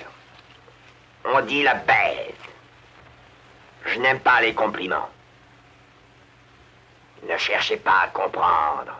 On 1.24 1.42
dit 1.42 1.64
la 1.64 1.76
bête. 1.76 2.36
Je 3.86 4.00
n'aime 4.00 4.20
pas 4.20 4.42
les 4.42 4.54
compliments. 4.54 5.10
Ne 7.24 7.38
cherchez 7.38 7.78
pas 7.78 8.02
à 8.04 8.08
comprendre. 8.08 8.94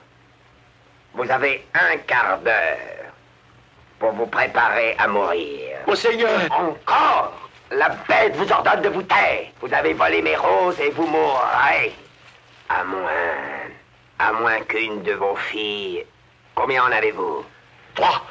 Vous 1.14 1.30
avez 1.30 1.66
un 1.74 1.98
quart 1.98 2.40
d'heure 2.40 3.12
pour 4.00 4.12
vous 4.12 4.28
préparer 4.28 4.96
à 4.98 5.08
mourir. 5.08 5.78
Monseigneur 5.88 6.42
Encore 6.52 7.34
La 7.72 7.90
bête 7.90 8.36
vous 8.36 8.52
ordonne 8.52 8.82
de 8.82 8.90
vous 8.90 9.04
taire. 9.04 9.48
Vous 9.62 9.74
avez 9.74 9.94
volé 9.94 10.22
mes 10.22 10.36
roses 10.36 10.80
et 10.80 10.92
vous 10.92 11.08
mourrez. 11.08 11.94
À 12.70 12.84
moins. 12.84 13.70
À 14.20 14.34
moins 14.34 14.60
qu'une 14.62 15.02
de 15.04 15.14
vos 15.14 15.36
filles. 15.36 16.06
Combien 16.56 16.84
en 16.84 16.92
avez-vous? 16.92 17.46
Trois. 17.96 18.22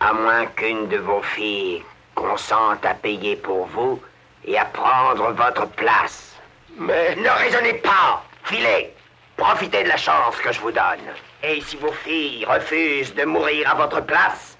À 0.00 0.12
moins 0.12 0.46
qu'une 0.46 0.88
de 0.88 0.98
vos 0.98 1.22
filles 1.22 1.82
consente 2.14 2.84
à 2.84 2.94
payer 2.94 3.36
pour 3.36 3.66
vous 3.66 4.00
et 4.44 4.58
à 4.58 4.64
prendre 4.66 5.32
votre 5.32 5.66
place. 5.70 6.36
Mais. 6.76 7.16
Ne 7.16 7.28
raisonnez 7.28 7.74
pas 7.74 8.22
Filez 8.44 8.94
Profitez 9.36 9.82
de 9.82 9.88
la 9.88 9.96
chance 9.96 10.36
que 10.36 10.52
je 10.52 10.60
vous 10.60 10.70
donne. 10.70 11.00
Et 11.42 11.60
si 11.62 11.76
vos 11.76 11.92
filles 11.92 12.44
refusent 12.44 13.14
de 13.14 13.24
mourir 13.24 13.68
à 13.68 13.74
votre 13.74 14.00
place, 14.00 14.56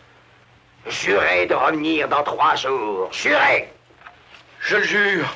jurez 0.87 1.47
de 1.47 1.55
revenir 1.55 2.09
dans 2.09 2.23
trois 2.25 2.57
jours. 2.57 3.09
Jurez 3.13 3.69
Je 4.61 4.77
le 4.77 4.83
jure. 4.83 5.33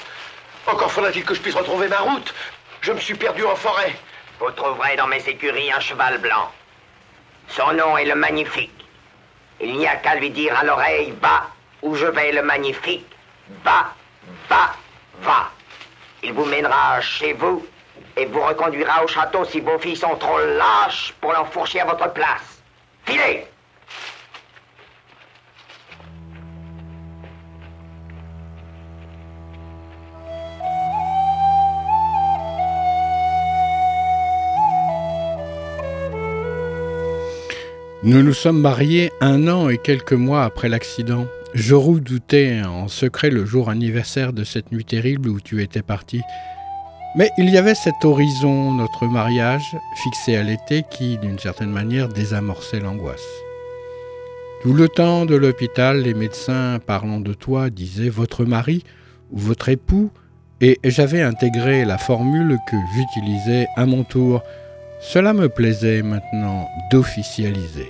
Encore 0.66 0.90
faudra-t-il 0.90 1.24
que 1.24 1.34
je 1.34 1.40
puisse 1.40 1.55
retrouver 1.55 1.88
ma 1.88 2.01
route. 2.01 2.34
Je 2.80 2.92
me 2.92 2.99
suis 2.99 3.14
perdu 3.14 3.44
en 3.44 3.55
forêt. 3.55 3.94
Vous 4.40 4.51
trouverez 4.51 4.96
dans 4.96 5.07
mes 5.07 5.28
écuries 5.28 5.70
un 5.70 5.80
cheval 5.80 6.18
blanc. 6.18 6.51
Son 7.49 7.72
nom 7.74 7.96
est 7.96 8.07
le 8.07 8.14
Magnifique. 8.14 8.84
Il 9.61 9.76
n'y 9.76 9.86
a 9.86 9.96
qu'à 9.96 10.16
lui 10.16 10.30
dire 10.30 10.59
à 10.59 10.64
l'oreille, 10.64 11.14
va, 11.20 11.49
où 11.82 11.94
je 11.94 12.07
vais 12.07 12.32
le 12.32 12.42
Magnifique. 12.42 13.07
Va, 13.62 13.94
va, 14.49 14.74
va. 15.20 15.51
Il 16.22 16.32
vous 16.32 16.44
mènera 16.46 17.01
chez 17.01 17.34
vous 17.34 17.64
et 18.19 18.27
vous 18.27 18.41
reconduira 18.41 19.05
au 19.05 19.07
château 19.07 19.45
si 19.45 19.61
vos 19.61 19.79
filles 19.79 19.97
sont 19.97 20.16
trop 20.16 20.39
lâches 20.39 21.14
pour 21.21 21.33
l'enfourcher 21.33 21.81
à 21.81 21.85
votre 21.85 22.12
place. 22.12 22.62
Filez 23.05 23.47
Nous 38.05 38.23
nous 38.23 38.33
sommes 38.33 38.61
mariés 38.61 39.11
un 39.21 39.49
an 39.49 39.69
et 39.69 39.77
quelques 39.77 40.12
mois 40.12 40.45
après 40.45 40.69
l'accident. 40.69 41.27
Je 41.53 41.75
redoutais 41.75 42.62
en 42.62 42.87
secret 42.89 43.29
le 43.29 43.45
jour 43.45 43.69
anniversaire 43.69 44.33
de 44.33 44.45
cette 44.45 44.71
nuit 44.71 44.85
terrible 44.85 45.29
où 45.29 45.41
tu 45.41 45.62
étais 45.62 45.83
parti. 45.83 46.23
Mais 47.19 47.33
il 47.37 47.51
y 47.51 47.59
avait 47.59 47.75
cet 47.75 48.05
horizon, 48.05 48.73
notre 48.73 49.09
mariage, 49.09 49.77
fixé 49.97 50.37
à 50.37 50.45
l'été, 50.45 50.85
qui, 50.89 51.19
d'une 51.19 51.41
certaine 51.41 51.73
manière, 51.73 52.09
désamorçait 52.09 52.79
l'angoisse. 52.79 53.27
Tout 54.62 54.73
le 54.73 54.89
temps 54.89 55.27
de 55.27 55.35
l'hôpital, 55.35 56.03
les 56.03 56.14
médecins, 56.14 56.79
parlant 56.79 57.19
de 57.19 57.35
toi, 57.35 57.71
disaient 57.71 58.09
votre 58.09 58.45
mari 58.45 58.85
ou 59.33 59.39
votre 59.39 59.69
époux, 59.69 60.12
et 60.61 60.79
j'avais 60.85 61.21
intégré 61.21 61.85
la 61.85 61.99
formule 61.99 62.57
que 62.71 62.77
j'utilisais 62.95 63.66
à 63.75 63.85
mon 63.85 64.05
tour. 64.05 64.45
Cela 65.01 65.33
me 65.33 65.49
plaisait 65.49 66.03
maintenant 66.03 66.69
d'officialiser. 66.93 67.89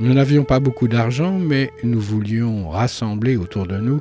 Nous 0.00 0.14
n'avions 0.14 0.44
pas 0.44 0.60
beaucoup 0.60 0.88
d'argent, 0.88 1.32
mais 1.32 1.70
nous 1.82 2.00
voulions 2.00 2.70
rassembler 2.70 3.36
autour 3.36 3.66
de 3.66 3.76
nous 3.76 4.00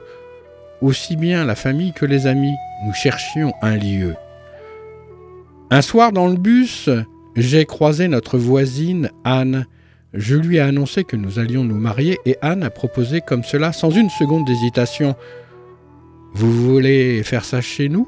aussi 0.82 1.16
bien 1.16 1.46
la 1.46 1.56
famille 1.56 1.94
que 1.94 2.06
les 2.06 2.28
amis. 2.28 2.56
Nous 2.84 2.94
cherchions 2.94 3.54
un 3.62 3.78
lieu. 3.78 4.16
Un 5.72 5.82
soir 5.82 6.12
dans 6.12 6.28
le 6.28 6.36
bus, 6.36 6.90
j'ai 7.36 7.66
croisé 7.66 8.08
notre 8.08 8.38
voisine 8.38 9.10
Anne. 9.24 9.66
Je 10.14 10.36
lui 10.36 10.58
ai 10.58 10.62
annoncé 10.62 11.04
que 11.04 11.16
nous 11.16 11.40
allions 11.40 11.64
nous 11.64 11.80
marier 11.80 12.20
et 12.26 12.38
Anne 12.42 12.64
a 12.64 12.70
proposé 12.70 13.22
comme 13.22 13.44
cela, 13.44 13.74
sans 13.74 13.90
une 13.90 14.10
seconde 14.10 14.46
d'hésitation. 14.46 15.16
Vous 16.34 16.52
voulez 16.52 17.24
faire 17.24 17.46
ça 17.46 17.62
chez 17.62 17.90
nous? 17.90 18.08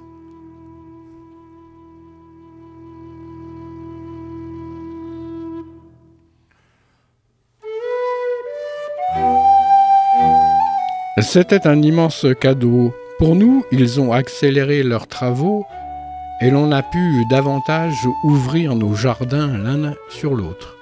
C'était 11.20 11.68
un 11.68 11.82
immense 11.82 12.28
cadeau. 12.40 12.94
Pour 13.18 13.36
nous, 13.36 13.66
ils 13.72 14.00
ont 14.00 14.14
accéléré 14.14 14.84
leurs 14.84 15.08
travaux 15.08 15.66
et 16.40 16.52
l'on 16.52 16.72
a 16.72 16.84
pu 16.84 17.26
davantage 17.32 18.08
ouvrir 18.24 18.76
nos 18.76 18.94
jardins 18.94 19.58
l'un 19.58 19.96
sur 20.10 20.36
l'autre. 20.36 20.76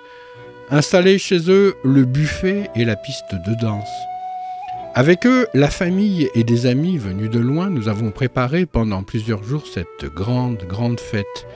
Installer 0.70 1.18
chez 1.18 1.50
eux 1.50 1.76
le 1.86 2.04
buffet 2.04 2.70
et 2.76 2.84
la 2.84 2.98
piste 2.98 3.36
de 3.36 3.54
danse. 3.62 3.90
Avec 4.96 5.26
eux, 5.26 5.48
la 5.54 5.70
famille 5.70 6.30
et 6.36 6.44
des 6.44 6.66
amis 6.66 6.98
venus 6.98 7.30
de 7.30 7.40
loin, 7.40 7.70
nous 7.70 7.88
avons 7.88 8.12
préparé 8.12 8.66
pendant 8.66 9.04
plusieurs 9.04 9.44
jours 9.44 9.64
cette 9.66 10.06
grande, 10.14 10.58
grande 10.68 11.00
fête. 11.00 11.48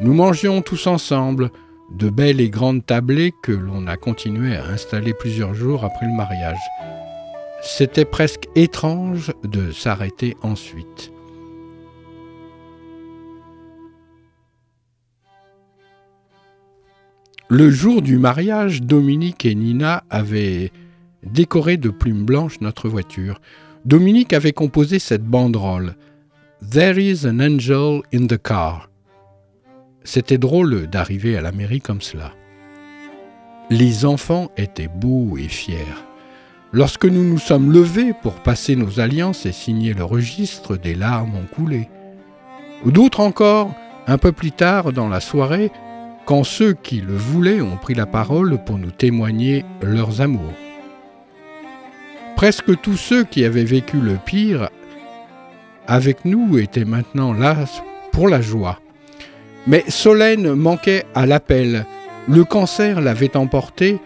Nous 0.00 0.14
mangions 0.14 0.62
tous 0.62 0.86
ensemble, 0.86 1.50
de 1.90 2.08
belles 2.08 2.40
et 2.40 2.48
grandes 2.48 2.86
tablées 2.86 3.34
que 3.42 3.52
l'on 3.52 3.86
a 3.86 3.98
continué 3.98 4.56
à 4.56 4.64
installer 4.64 5.12
plusieurs 5.12 5.52
jours 5.52 5.84
après 5.84 6.06
le 6.06 6.12
mariage. 6.12 6.93
C'était 7.66 8.04
presque 8.04 8.46
étrange 8.54 9.32
de 9.42 9.72
s'arrêter 9.72 10.36
ensuite. 10.42 11.10
Le 17.48 17.70
jour 17.70 18.02
du 18.02 18.18
mariage, 18.18 18.82
Dominique 18.82 19.46
et 19.46 19.54
Nina 19.54 20.04
avaient 20.10 20.72
décoré 21.22 21.78
de 21.78 21.88
plumes 21.88 22.26
blanches 22.26 22.60
notre 22.60 22.90
voiture. 22.90 23.40
Dominique 23.86 24.34
avait 24.34 24.52
composé 24.52 24.98
cette 24.98 25.24
banderole 25.24 25.96
There 26.70 27.02
is 27.02 27.26
an 27.26 27.40
angel 27.40 28.02
in 28.12 28.26
the 28.26 28.40
car. 28.40 28.90
C'était 30.04 30.38
drôle 30.38 30.86
d'arriver 30.86 31.38
à 31.38 31.40
la 31.40 31.50
mairie 31.50 31.80
comme 31.80 32.02
cela. 32.02 32.34
Les 33.70 34.04
enfants 34.04 34.50
étaient 34.58 34.88
beaux 34.88 35.38
et 35.38 35.48
fiers. 35.48 35.96
Lorsque 36.74 37.04
nous 37.04 37.22
nous 37.22 37.38
sommes 37.38 37.70
levés 37.70 38.12
pour 38.20 38.34
passer 38.34 38.74
nos 38.74 38.98
alliances 38.98 39.46
et 39.46 39.52
signer 39.52 39.94
le 39.94 40.02
registre, 40.02 40.76
des 40.76 40.96
larmes 40.96 41.36
ont 41.36 41.54
coulé. 41.54 41.88
D'autres 42.84 43.20
encore, 43.20 43.72
un 44.08 44.18
peu 44.18 44.32
plus 44.32 44.50
tard 44.50 44.92
dans 44.92 45.08
la 45.08 45.20
soirée, 45.20 45.70
quand 46.26 46.42
ceux 46.42 46.72
qui 46.72 47.00
le 47.00 47.14
voulaient 47.14 47.60
ont 47.60 47.76
pris 47.76 47.94
la 47.94 48.06
parole 48.06 48.58
pour 48.64 48.76
nous 48.76 48.90
témoigner 48.90 49.64
leurs 49.82 50.20
amours. 50.20 50.52
Presque 52.34 52.80
tous 52.80 52.96
ceux 52.96 53.22
qui 53.22 53.44
avaient 53.44 53.62
vécu 53.62 53.98
le 53.98 54.16
pire 54.16 54.68
avec 55.86 56.24
nous 56.24 56.58
étaient 56.58 56.84
maintenant 56.84 57.32
là 57.34 57.54
pour 58.10 58.26
la 58.26 58.40
joie. 58.40 58.80
Mais 59.68 59.84
Solène 59.86 60.52
manquait 60.54 61.04
à 61.14 61.24
l'appel. 61.24 61.86
Le 62.26 62.42
cancer 62.42 63.00
l'avait 63.00 63.36
emporté 63.36 64.00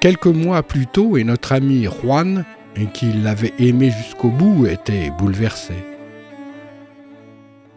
Quelques 0.00 0.26
mois 0.26 0.62
plus 0.62 0.86
tôt, 0.86 1.18
et 1.18 1.24
notre 1.24 1.52
ami 1.52 1.84
Juan, 1.84 2.46
qui 2.94 3.12
l'avait 3.12 3.52
aimé 3.58 3.90
jusqu'au 3.90 4.30
bout, 4.30 4.66
était 4.66 5.10
bouleversé. 5.18 5.74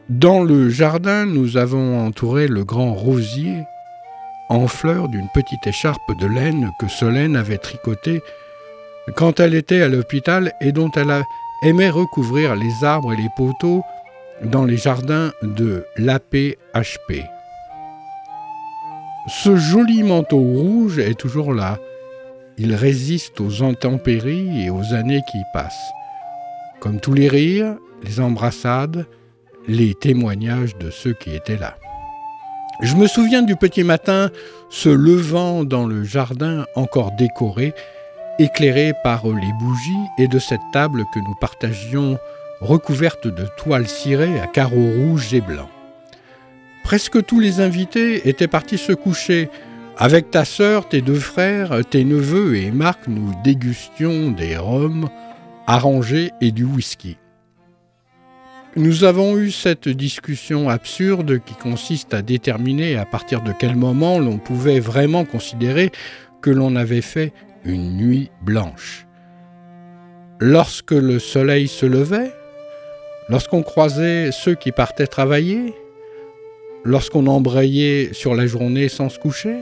Dans 0.10 0.42
le 0.42 0.70
jardin, 0.70 1.26
nous 1.26 1.58
avons 1.58 2.06
entouré 2.06 2.48
le 2.48 2.64
grand 2.64 2.94
rosier 2.94 3.64
en 4.48 4.68
fleurs 4.68 5.10
d'une 5.10 5.28
petite 5.34 5.68
écharpe 5.68 6.18
de 6.20 6.28
laine 6.28 6.72
que 6.80 6.88
Solène 6.88 7.36
avait 7.36 7.58
tricotée 7.58 8.22
quand 9.18 9.42
elle 9.42 9.54
était 9.54 9.82
à 9.82 9.90
l'hôpital 9.90 10.54
et 10.62 10.72
dont 10.72 10.92
elle 10.96 11.24
aimait 11.64 11.90
recouvrir 11.90 12.56
les 12.56 12.86
arbres 12.86 13.12
et 13.14 13.18
les 13.18 13.30
poteaux 13.36 13.84
dans 14.44 14.64
les 14.64 14.78
jardins 14.78 15.32
de 15.42 15.86
l'APHP. 15.98 17.26
Ce 19.28 19.56
joli 19.56 20.04
manteau 20.04 20.40
rouge 20.40 21.00
est 21.00 21.18
toujours 21.18 21.54
là, 21.54 21.80
il 22.58 22.76
résiste 22.76 23.42
aux 23.42 23.64
intempéries 23.64 24.66
et 24.66 24.70
aux 24.70 24.94
années 24.94 25.22
qui 25.32 25.40
passent. 25.54 25.92
Comme 26.80 27.00
tous 27.00 27.14
les 27.14 27.28
rires, 27.28 27.78
les 28.04 28.20
embrassades, 28.20 29.06
les 29.68 29.94
témoignages 29.94 30.78
de 30.78 30.90
ceux 30.90 31.14
qui 31.14 31.34
étaient 31.34 31.58
là. 31.58 31.78
Je 32.82 32.96
me 32.96 33.08
souviens 33.08 33.44
du 33.44 33.56
petit 33.56 33.84
matin 33.84 34.30
se 34.70 34.90
levant 34.90 35.64
dans 35.64 35.86
le 35.86 36.04
jardin 36.04 36.66
encore 36.76 37.12
décoré, 37.12 37.74
éclairé 38.40 38.94
par 39.04 39.26
les 39.28 39.54
bougies, 39.60 40.10
et 40.18 40.28
de 40.28 40.40
cette 40.40 40.62
table 40.74 41.04
que 41.14 41.20
nous 41.20 41.36
partagions 41.40 42.18
recouverte 42.62 43.28
de 43.28 43.46
toiles 43.58 43.88
cirées 43.88 44.40
à 44.40 44.48
carreaux 44.48 44.92
rouges 44.98 45.34
et 45.34 45.42
blancs. 45.42 45.70
Presque 46.84 47.24
tous 47.26 47.40
les 47.40 47.62
invités 47.62 48.28
étaient 48.28 48.48
partis 48.48 48.78
se 48.78 48.92
coucher, 48.92 49.50
avec 49.98 50.32
ta 50.32 50.44
sœur, 50.44 50.90
tes 50.90 51.02
deux 51.02 51.20
frères, 51.20 51.82
tes 51.88 52.04
neveux 52.04 52.56
et 52.56 52.72
Marc, 52.72 53.08
nous 53.08 53.32
dégustions 53.44 54.32
des 54.32 54.58
rhums 54.58 55.08
arrangés 55.68 56.32
et 56.42 56.52
du 56.52 56.64
whisky. 56.64 57.18
Nous 58.76 59.04
avons 59.04 59.38
eu 59.38 59.52
cette 59.52 59.88
discussion 59.88 60.68
absurde 60.68 61.40
qui 61.46 61.54
consiste 61.54 62.16
à 62.16 62.24
déterminer 62.24 62.98
à 62.98 63.06
partir 63.06 63.42
de 63.42 63.54
quel 63.58 63.76
moment 63.76 64.18
l'on 64.18 64.40
pouvait 64.40 64.80
vraiment 64.80 65.26
considérer 65.26 65.92
que 66.42 66.50
l'on 66.50 66.76
avait 66.76 67.02
fait 67.02 67.34
une 67.64 67.96
nuit 67.96 68.32
blanche. 68.42 69.06
Lorsque 70.40 70.92
le 70.92 71.20
soleil 71.20 71.68
se 71.68 71.86
levait, 71.86 72.34
lorsqu'on 73.30 73.62
croisait 73.62 74.32
ceux 74.32 74.56
qui 74.56 74.72
partaient 74.72 75.08
travailler, 75.08 75.76
lorsqu'on 76.84 77.28
embrayait 77.28 78.10
sur 78.12 78.34
la 78.34 78.48
journée 78.48 78.90
sans 78.90 79.10
se 79.10 79.20
coucher, 79.20 79.56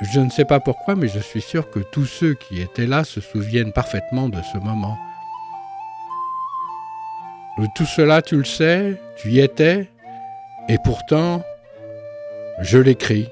je 0.00 0.20
ne 0.20 0.30
sais 0.30 0.44
pas 0.44 0.60
pourquoi, 0.60 0.94
mais 0.94 1.08
je 1.08 1.18
suis 1.18 1.40
sûr 1.40 1.70
que 1.70 1.80
tous 1.80 2.06
ceux 2.06 2.34
qui 2.34 2.60
étaient 2.60 2.86
là 2.86 3.04
se 3.04 3.20
souviennent 3.20 3.72
parfaitement 3.72 4.28
de 4.28 4.40
ce 4.52 4.58
moment. 4.58 4.96
Tout 7.74 7.86
cela, 7.86 8.22
tu 8.22 8.36
le 8.36 8.44
sais, 8.44 9.00
tu 9.16 9.30
y 9.30 9.40
étais, 9.40 9.88
et 10.68 10.78
pourtant, 10.84 11.42
je 12.60 12.78
l'écris. 12.78 13.28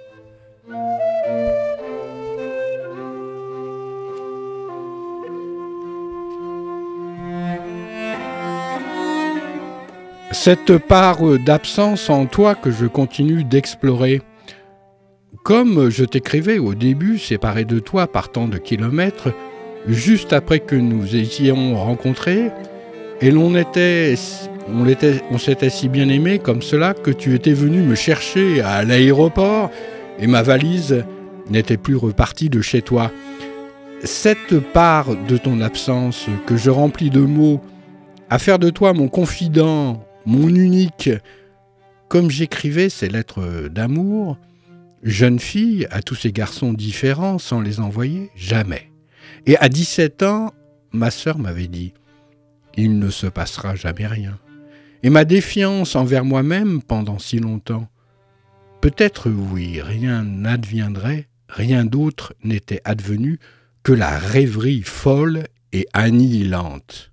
Cette 10.32 10.78
part 10.78 11.22
d'absence 11.44 12.10
en 12.10 12.26
toi 12.26 12.54
que 12.54 12.70
je 12.70 12.86
continue 12.86 13.44
d'explorer, 13.44 14.22
comme 15.46 15.90
je 15.90 16.04
t'écrivais 16.04 16.58
au 16.58 16.74
début, 16.74 17.20
séparé 17.20 17.64
de 17.64 17.78
toi 17.78 18.08
par 18.08 18.32
tant 18.32 18.48
de 18.48 18.58
kilomètres, 18.58 19.32
juste 19.86 20.32
après 20.32 20.58
que 20.58 20.74
nous 20.74 21.14
étions 21.14 21.76
rencontrés, 21.76 22.50
et 23.20 23.30
l'on 23.30 23.54
était, 23.54 24.16
on, 24.68 24.88
était, 24.88 25.22
on 25.30 25.38
s'était 25.38 25.70
si 25.70 25.88
bien 25.88 26.08
aimé 26.08 26.40
comme 26.40 26.62
cela 26.62 26.94
que 26.94 27.12
tu 27.12 27.32
étais 27.36 27.52
venu 27.52 27.80
me 27.82 27.94
chercher 27.94 28.60
à 28.60 28.82
l'aéroport 28.82 29.70
et 30.18 30.26
ma 30.26 30.42
valise 30.42 31.04
n'était 31.48 31.76
plus 31.76 31.94
repartie 31.94 32.50
de 32.50 32.60
chez 32.60 32.82
toi. 32.82 33.12
Cette 34.02 34.58
part 34.72 35.14
de 35.28 35.36
ton 35.36 35.60
absence 35.60 36.26
que 36.46 36.56
je 36.56 36.70
remplis 36.70 37.10
de 37.10 37.20
mots, 37.20 37.60
à 38.30 38.40
faire 38.40 38.58
de 38.58 38.70
toi 38.70 38.94
mon 38.94 39.06
confident, 39.06 40.02
mon 40.24 40.48
unique, 40.48 41.08
comme 42.08 42.32
j'écrivais 42.32 42.88
ces 42.88 43.08
lettres 43.08 43.68
d'amour, 43.68 44.38
Jeune 45.02 45.38
fille, 45.38 45.86
à 45.90 46.02
tous 46.02 46.14
ces 46.14 46.32
garçons 46.32 46.72
différents 46.72 47.38
sans 47.38 47.60
les 47.60 47.80
envoyer 47.80 48.30
Jamais. 48.34 48.90
Et 49.46 49.56
à 49.58 49.68
17 49.68 50.22
ans, 50.22 50.52
ma 50.92 51.10
sœur 51.10 51.38
m'avait 51.38 51.68
dit 51.68 51.92
Il 52.76 52.98
ne 52.98 53.10
se 53.10 53.26
passera 53.26 53.74
jamais 53.74 54.06
rien. 54.06 54.38
Et 55.02 55.10
ma 55.10 55.24
défiance 55.24 55.94
envers 55.94 56.24
moi-même 56.24 56.82
pendant 56.82 57.18
si 57.18 57.38
longtemps 57.38 57.88
Peut-être 58.80 59.30
oui, 59.30 59.80
rien 59.80 60.22
n'adviendrait, 60.22 61.28
rien 61.48 61.84
d'autre 61.84 62.34
n'était 62.44 62.82
advenu 62.84 63.38
que 63.82 63.92
la 63.92 64.18
rêverie 64.18 64.82
folle 64.82 65.44
et 65.72 65.86
annihilante. 65.92 67.12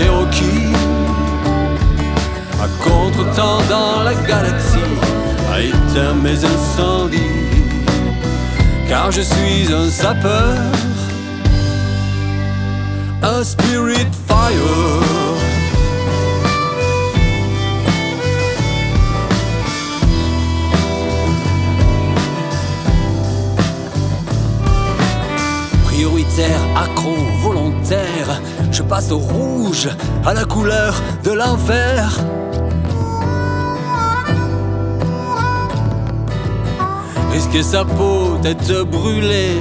Cherokee. 0.00 0.72
À 2.62 2.68
contre-temps 2.82 3.60
dans 3.68 4.02
la 4.02 4.14
galaxie, 4.14 4.78
a 5.52 5.60
éteint 5.60 6.14
mes 6.14 6.42
incendies 6.42 7.18
car 8.88 9.12
je 9.12 9.20
suis 9.20 9.70
un 9.72 9.90
sapeur, 9.90 10.56
un 13.22 13.44
spirit 13.44 14.08
fire. 14.26 15.02
Prioritaire, 25.84 26.62
accro, 26.74 27.16
je 28.80 28.84
passe 28.86 29.10
au 29.10 29.18
rouge, 29.18 29.88
à 30.24 30.32
la 30.32 30.44
couleur 30.44 30.94
de 31.22 31.32
l'enfer. 31.32 32.18
risquer 37.30 37.62
sa 37.62 37.84
peau 37.84 38.38
d'être 38.42 38.84
brûlée, 38.84 39.56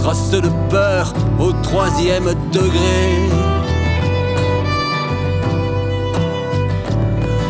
trace 0.00 0.30
de 0.30 0.50
peur 0.68 1.14
au 1.40 1.50
troisième 1.68 2.28
degré? 2.52 3.04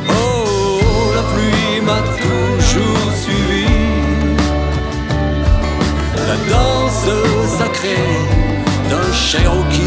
Oh, 0.09 1.13
la 1.17 1.25
pluie 1.33 1.81
m'a 1.89 2.01
toujours 2.23 3.09
suivi, 3.23 3.67
la 6.29 6.37
danse 6.53 7.09
sacrée 7.59 8.43
d'un 8.89 9.13
Cherokee, 9.13 9.82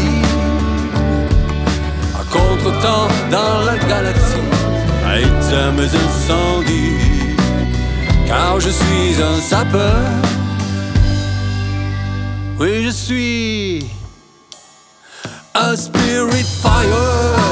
dans 3.30 3.64
la 3.64 3.76
galaxie, 3.78 4.48
a 5.06 5.18
éteint 5.20 5.72
mes 5.72 5.90
incendies 6.04 7.36
car 8.26 8.60
je 8.60 8.70
suis 8.70 9.22
un 9.22 9.40
sapeur. 9.40 9.96
Oui, 12.58 12.84
je 12.84 12.90
suis 12.90 13.86
un 15.54 15.76
spirit 15.76 16.46
fire. 16.62 17.45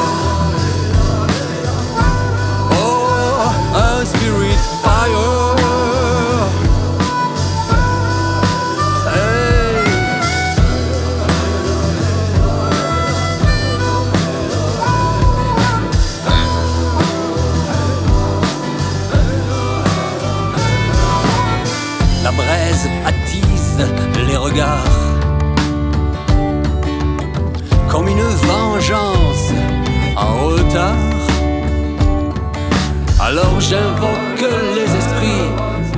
Alors 33.37 33.61
j'invoque 33.61 34.47
les 34.77 34.85
esprits, 34.97 35.51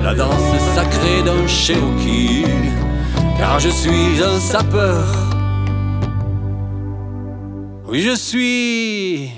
la 0.03 0.14
danse 0.14 0.59
sacrée 0.74 1.22
d'un 1.22 1.47
Cherokee, 1.47 2.47
car 3.37 3.61
je 3.61 3.68
suis 3.68 4.22
un 4.22 4.41
sapeur. 4.41 5.05
Oui, 7.89 8.01
je 8.01 8.16
suis 8.16 9.30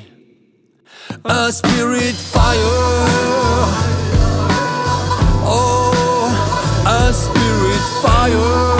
un 1.24 1.50
spirit 1.50 2.14
fire. 2.14 2.54
Oh, 5.44 5.90
un 6.86 7.12
spirit 7.12 7.84
fire. 8.00 8.78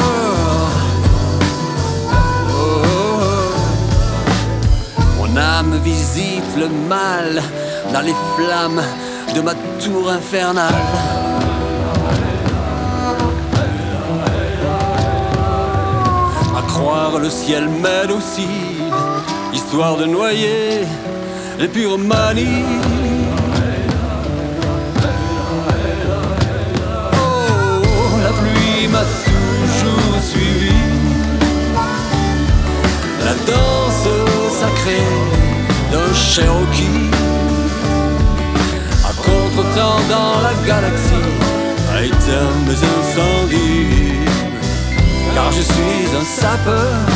visite 5.84 6.56
le 6.56 6.68
mal 6.88 7.42
dans 7.92 8.00
les 8.00 8.14
flammes 8.36 8.82
tour 9.79 10.11
infernale. 10.11 10.74
À 16.57 16.62
croire 16.62 17.18
le 17.18 17.31
ciel 17.31 17.68
m'aide 17.68 18.11
aussi, 18.11 18.49
histoire 19.53 19.97
de 19.97 20.07
noyer 20.07 20.85
les 21.59 21.68
pures 21.68 21.99
manies. 21.99 22.64
Oh, 27.12 28.18
la 28.22 28.33
pluie 28.41 28.89
m'a 28.89 29.05
toujours 29.26 30.22
suivi. 30.22 30.72
La 33.24 33.35
danse 33.51 34.09
sacrée 34.61 35.09
d'un 35.93 36.14
Cherokee 36.14 37.17
dans 39.79 40.41
la 40.41 40.55
galaxie 40.66 41.29
à 41.95 42.03
éteindre 42.03 42.62
mes 42.66 42.81
incendies. 42.97 44.26
Car 45.35 45.53
je 45.53 45.62
suis 45.62 46.16
un 46.20 46.24
sapeur, 46.24 47.07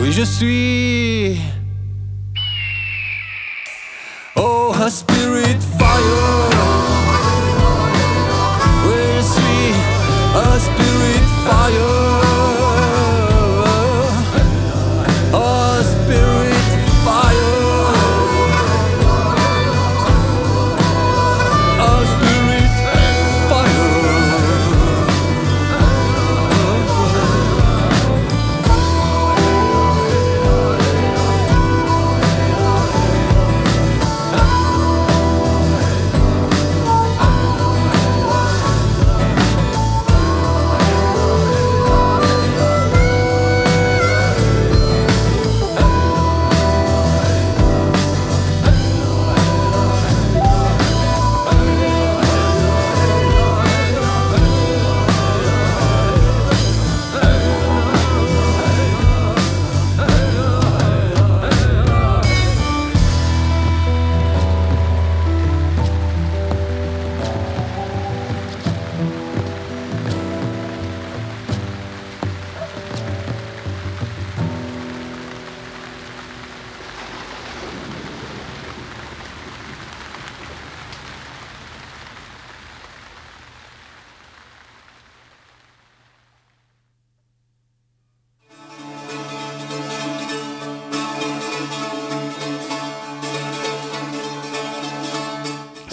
oui 0.00 0.12
je 0.12 0.22
suis. 0.22 1.40
Oh, 4.36 4.72
a 4.80 4.90
spirit 4.90 5.60
fire. 5.78 6.50
Oui, 8.86 9.02
je 9.16 9.22
suis 9.22 9.74
un 10.34 10.58
spirit 10.58 11.24
fire. 11.46 11.99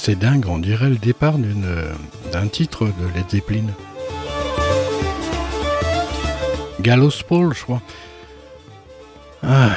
C'est 0.07 0.17
dingue, 0.17 0.45
on 0.47 0.57
dirait 0.57 0.89
le 0.89 0.95
départ 0.95 1.33
d'un 1.37 2.47
titre 2.47 2.85
de 2.85 3.13
Led 3.13 3.29
Zeppelin. 3.29 3.65
Gallows 6.79 7.11
Paul, 7.27 7.53
je 7.53 7.63
crois. 7.63 7.81
Ah, 9.43 9.71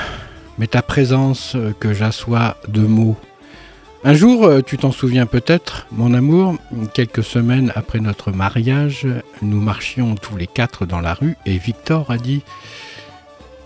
mais 0.56 0.68
ta 0.68 0.82
présence 0.82 1.56
euh, 1.56 1.72
que 1.80 1.92
j'assois 1.92 2.58
de 2.68 2.82
mots. 2.82 3.16
Un 4.04 4.14
jour, 4.14 4.44
euh, 4.44 4.60
tu 4.62 4.78
t'en 4.78 4.92
souviens 4.92 5.26
peut-être, 5.26 5.88
mon 5.90 6.14
amour, 6.14 6.54
quelques 6.94 7.24
semaines 7.24 7.72
après 7.74 7.98
notre 7.98 8.30
mariage, 8.30 9.08
nous 9.42 9.60
marchions 9.60 10.14
tous 10.14 10.36
les 10.36 10.46
quatre 10.46 10.86
dans 10.86 11.00
la 11.00 11.14
rue 11.14 11.36
et 11.44 11.58
Victor 11.58 12.08
a 12.08 12.18
dit 12.18 12.44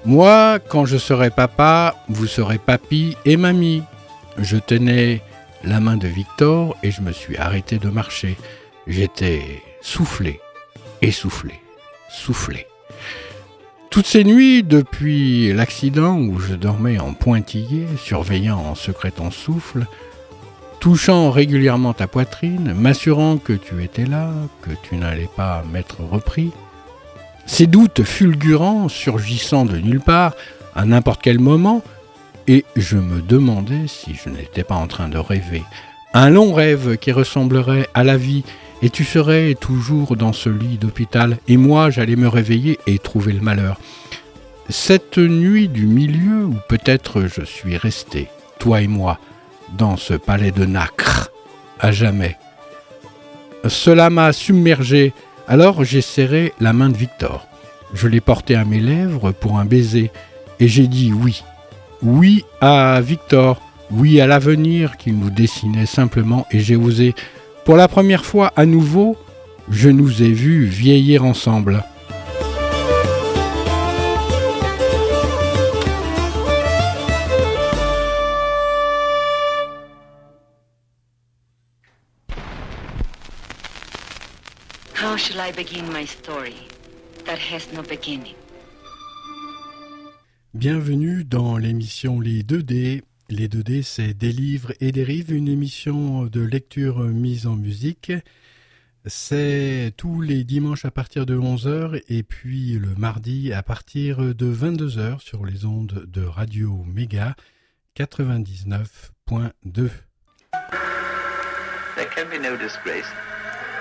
Moi, 0.07 0.61
quand 0.67 0.87
je 0.87 0.97
serai 0.97 1.29
papa, 1.29 1.95
vous 2.09 2.27
serez 2.27 2.57
papy 2.57 3.19
et 3.27 3.37
mamie. 3.37 3.83
Je 4.39 4.57
tenais 4.57 5.21
la 5.65 5.81
main 5.81 5.97
de 5.97 6.09
Victor 6.09 6.77
et 6.83 6.91
je 6.91 7.01
me 7.01 7.13
suis 7.13 7.37
arrêté 7.37 7.79
de 7.79 7.89
marcher. 7.89 8.37
J'étais 8.87 9.63
soufflé, 9.81 10.41
essoufflé, 11.03 11.55
soufflé. 12.11 12.67
Toutes 13.91 14.07
ces 14.07 14.25
nuits, 14.25 14.63
depuis 14.63 15.53
l'accident 15.53 16.19
où 16.19 16.39
je 16.39 16.55
dormais 16.55 16.99
en 16.99 17.15
pointillé, 17.15 17.87
surveillant 17.97 18.59
en 18.59 18.75
secret 18.75 19.13
ton 19.13 19.31
souffle, 19.31 19.87
touchant 20.81 21.31
régulièrement 21.31 21.93
ta 21.93 22.07
poitrine, 22.07 22.75
m'assurant 22.75 23.39
que 23.39 23.53
tu 23.53 23.83
étais 23.85 24.05
là, 24.05 24.31
que 24.63 24.71
tu 24.83 24.97
n'allais 24.97 25.31
pas 25.37 25.65
m'être 25.73 26.01
repris, 26.03 26.51
ces 27.47 27.67
doutes 27.67 28.03
fulgurants 28.03 28.89
surgissant 28.89 29.65
de 29.65 29.77
nulle 29.77 30.01
part, 30.01 30.35
à 30.75 30.85
n'importe 30.85 31.23
quel 31.23 31.39
moment, 31.39 31.83
et 32.47 32.65
je 32.77 32.97
me 32.97 33.21
demandais 33.21 33.87
si 33.87 34.15
je 34.15 34.29
n'étais 34.29 34.65
pas 34.65 34.75
en 34.75 34.87
train 34.87 35.09
de 35.09 35.19
rêver. 35.19 35.63
Un 36.13 36.31
long 36.31 36.53
rêve 36.53 36.97
qui 36.97 37.13
ressemblerait 37.13 37.89
à 37.95 38.05
la 38.05 38.17
vie, 38.17 38.45
et 38.83 38.91
tu 38.91 39.05
serais 39.05 39.55
toujours 39.55 40.17
dans 40.17 40.33
ce 40.33 40.49
lit 40.49 40.79
d'hôpital, 40.79 41.39
et 41.49 41.57
moi 41.57 41.91
j'allais 41.91 42.17
me 42.17 42.29
réveiller 42.29 42.79
et 42.87 42.99
trouver 42.99 43.33
le 43.33 43.41
malheur. 43.41 43.79
Cette 44.69 45.19
nuit 45.19 45.69
du 45.69 45.87
milieu 45.87 46.45
où 46.45 46.57
peut-être 46.69 47.23
je 47.23 47.45
suis 47.45 47.77
resté, 47.77 48.29
toi 48.59 48.81
et 48.81 48.87
moi, 48.87 49.19
dans 49.77 49.97
ce 49.97 50.15
palais 50.15 50.53
de 50.53 50.65
nacre, 50.65 51.31
à 51.81 51.93
jamais. 51.93 52.37
Cela 53.67 54.11
m'a 54.11 54.33
submergé, 54.33 55.13
alors 55.49 55.85
j'ai 55.85 56.03
serré 56.03 56.53
la 56.61 56.73
main 56.73 56.91
de 56.91 56.97
Victor. 56.97 57.47
Je 57.93 58.09
l'ai 58.09 58.21
porté 58.21 58.55
à 58.55 58.65
mes 58.65 58.81
lèvres 58.81 59.33
pour 59.33 59.59
un 59.59 59.65
baiser, 59.65 60.11
et 60.61 60.69
j'ai 60.69 60.87
dit 60.87 61.13
oui 61.13 61.43
oui 62.03 62.45
à 62.61 63.01
Victor, 63.01 63.61
oui 63.91 64.21
à 64.21 64.27
l'avenir 64.27 64.97
qu'il 64.97 65.19
nous 65.19 65.31
dessinait 65.31 65.87
simplement 65.87 66.47
et 66.51 66.61
j'ai 66.61 66.77
osé. 66.77 67.15
Pour 67.65 67.77
la 67.77 67.89
première 67.89 68.25
fois 68.25 68.53
à 68.57 68.67
nouveau, 68.67 69.17
je 69.71 69.89
nous 69.89 70.23
ai 70.23 70.33
vus 70.33 70.65
vieillir 70.65 71.25
ensemble. 71.25 71.83
Bienvenue 90.55 91.25
dans 91.25 91.57
l'émission 91.57 92.21
Les 92.21 92.45
2D. 92.45 93.03
Les 93.29 93.49
2D, 93.49 93.83
c'est 93.83 94.15
Des 94.15 94.31
livres 94.31 94.73
et 94.79 94.93
des 94.93 95.03
rives, 95.03 95.33
une 95.33 95.49
émission 95.49 96.27
de 96.27 96.41
lecture 96.41 97.01
mise 97.01 97.49
en 97.49 97.57
musique. 97.57 98.13
C'est 99.05 99.93
tous 99.97 100.21
les 100.21 100.45
dimanches 100.45 100.85
à 100.85 100.93
partir 100.93 101.27
de 101.27 101.37
11h 101.37 102.01
et 102.09 102.23
puis 102.23 102.79
le 102.79 102.95
mardi 102.95 103.53
à 103.53 103.65
partir 103.65 104.19
de 104.19 104.55
22h 104.55 105.19
sur 105.19 105.45
les 105.45 105.65
ondes 105.65 106.05
de 106.07 106.25
Radio 106.25 106.85
Méga 106.87 107.35
99.2. 107.99 109.91
There 111.97 112.09
can 112.15 112.27
be 112.31 112.39
no 112.41 112.57
disgrace 112.57 113.11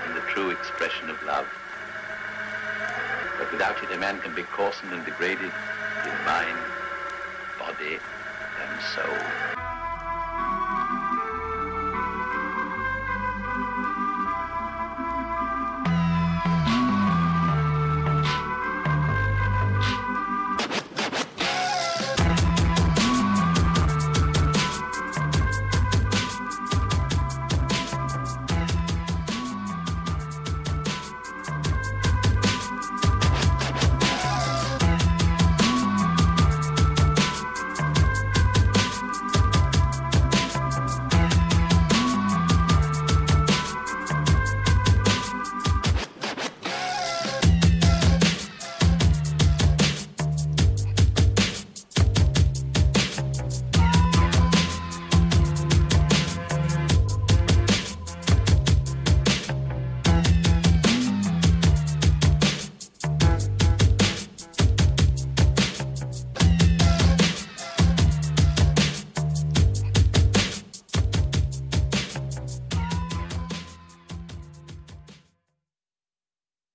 in 0.08 0.14
the 0.16 0.26
true 0.34 0.50
expression 0.50 1.08
of 1.08 1.22
love. 1.24 1.46
But 3.38 3.52
without 3.52 3.76
it, 3.80 3.94
a 3.94 3.98
man 3.98 4.18
can 4.24 4.34
be 4.34 4.42
coarsened 4.56 4.92
and 4.92 5.04
degraded 5.04 5.52
mind, 6.12 6.72
body, 7.58 8.02
and 8.56 8.80
soul. 8.82 9.53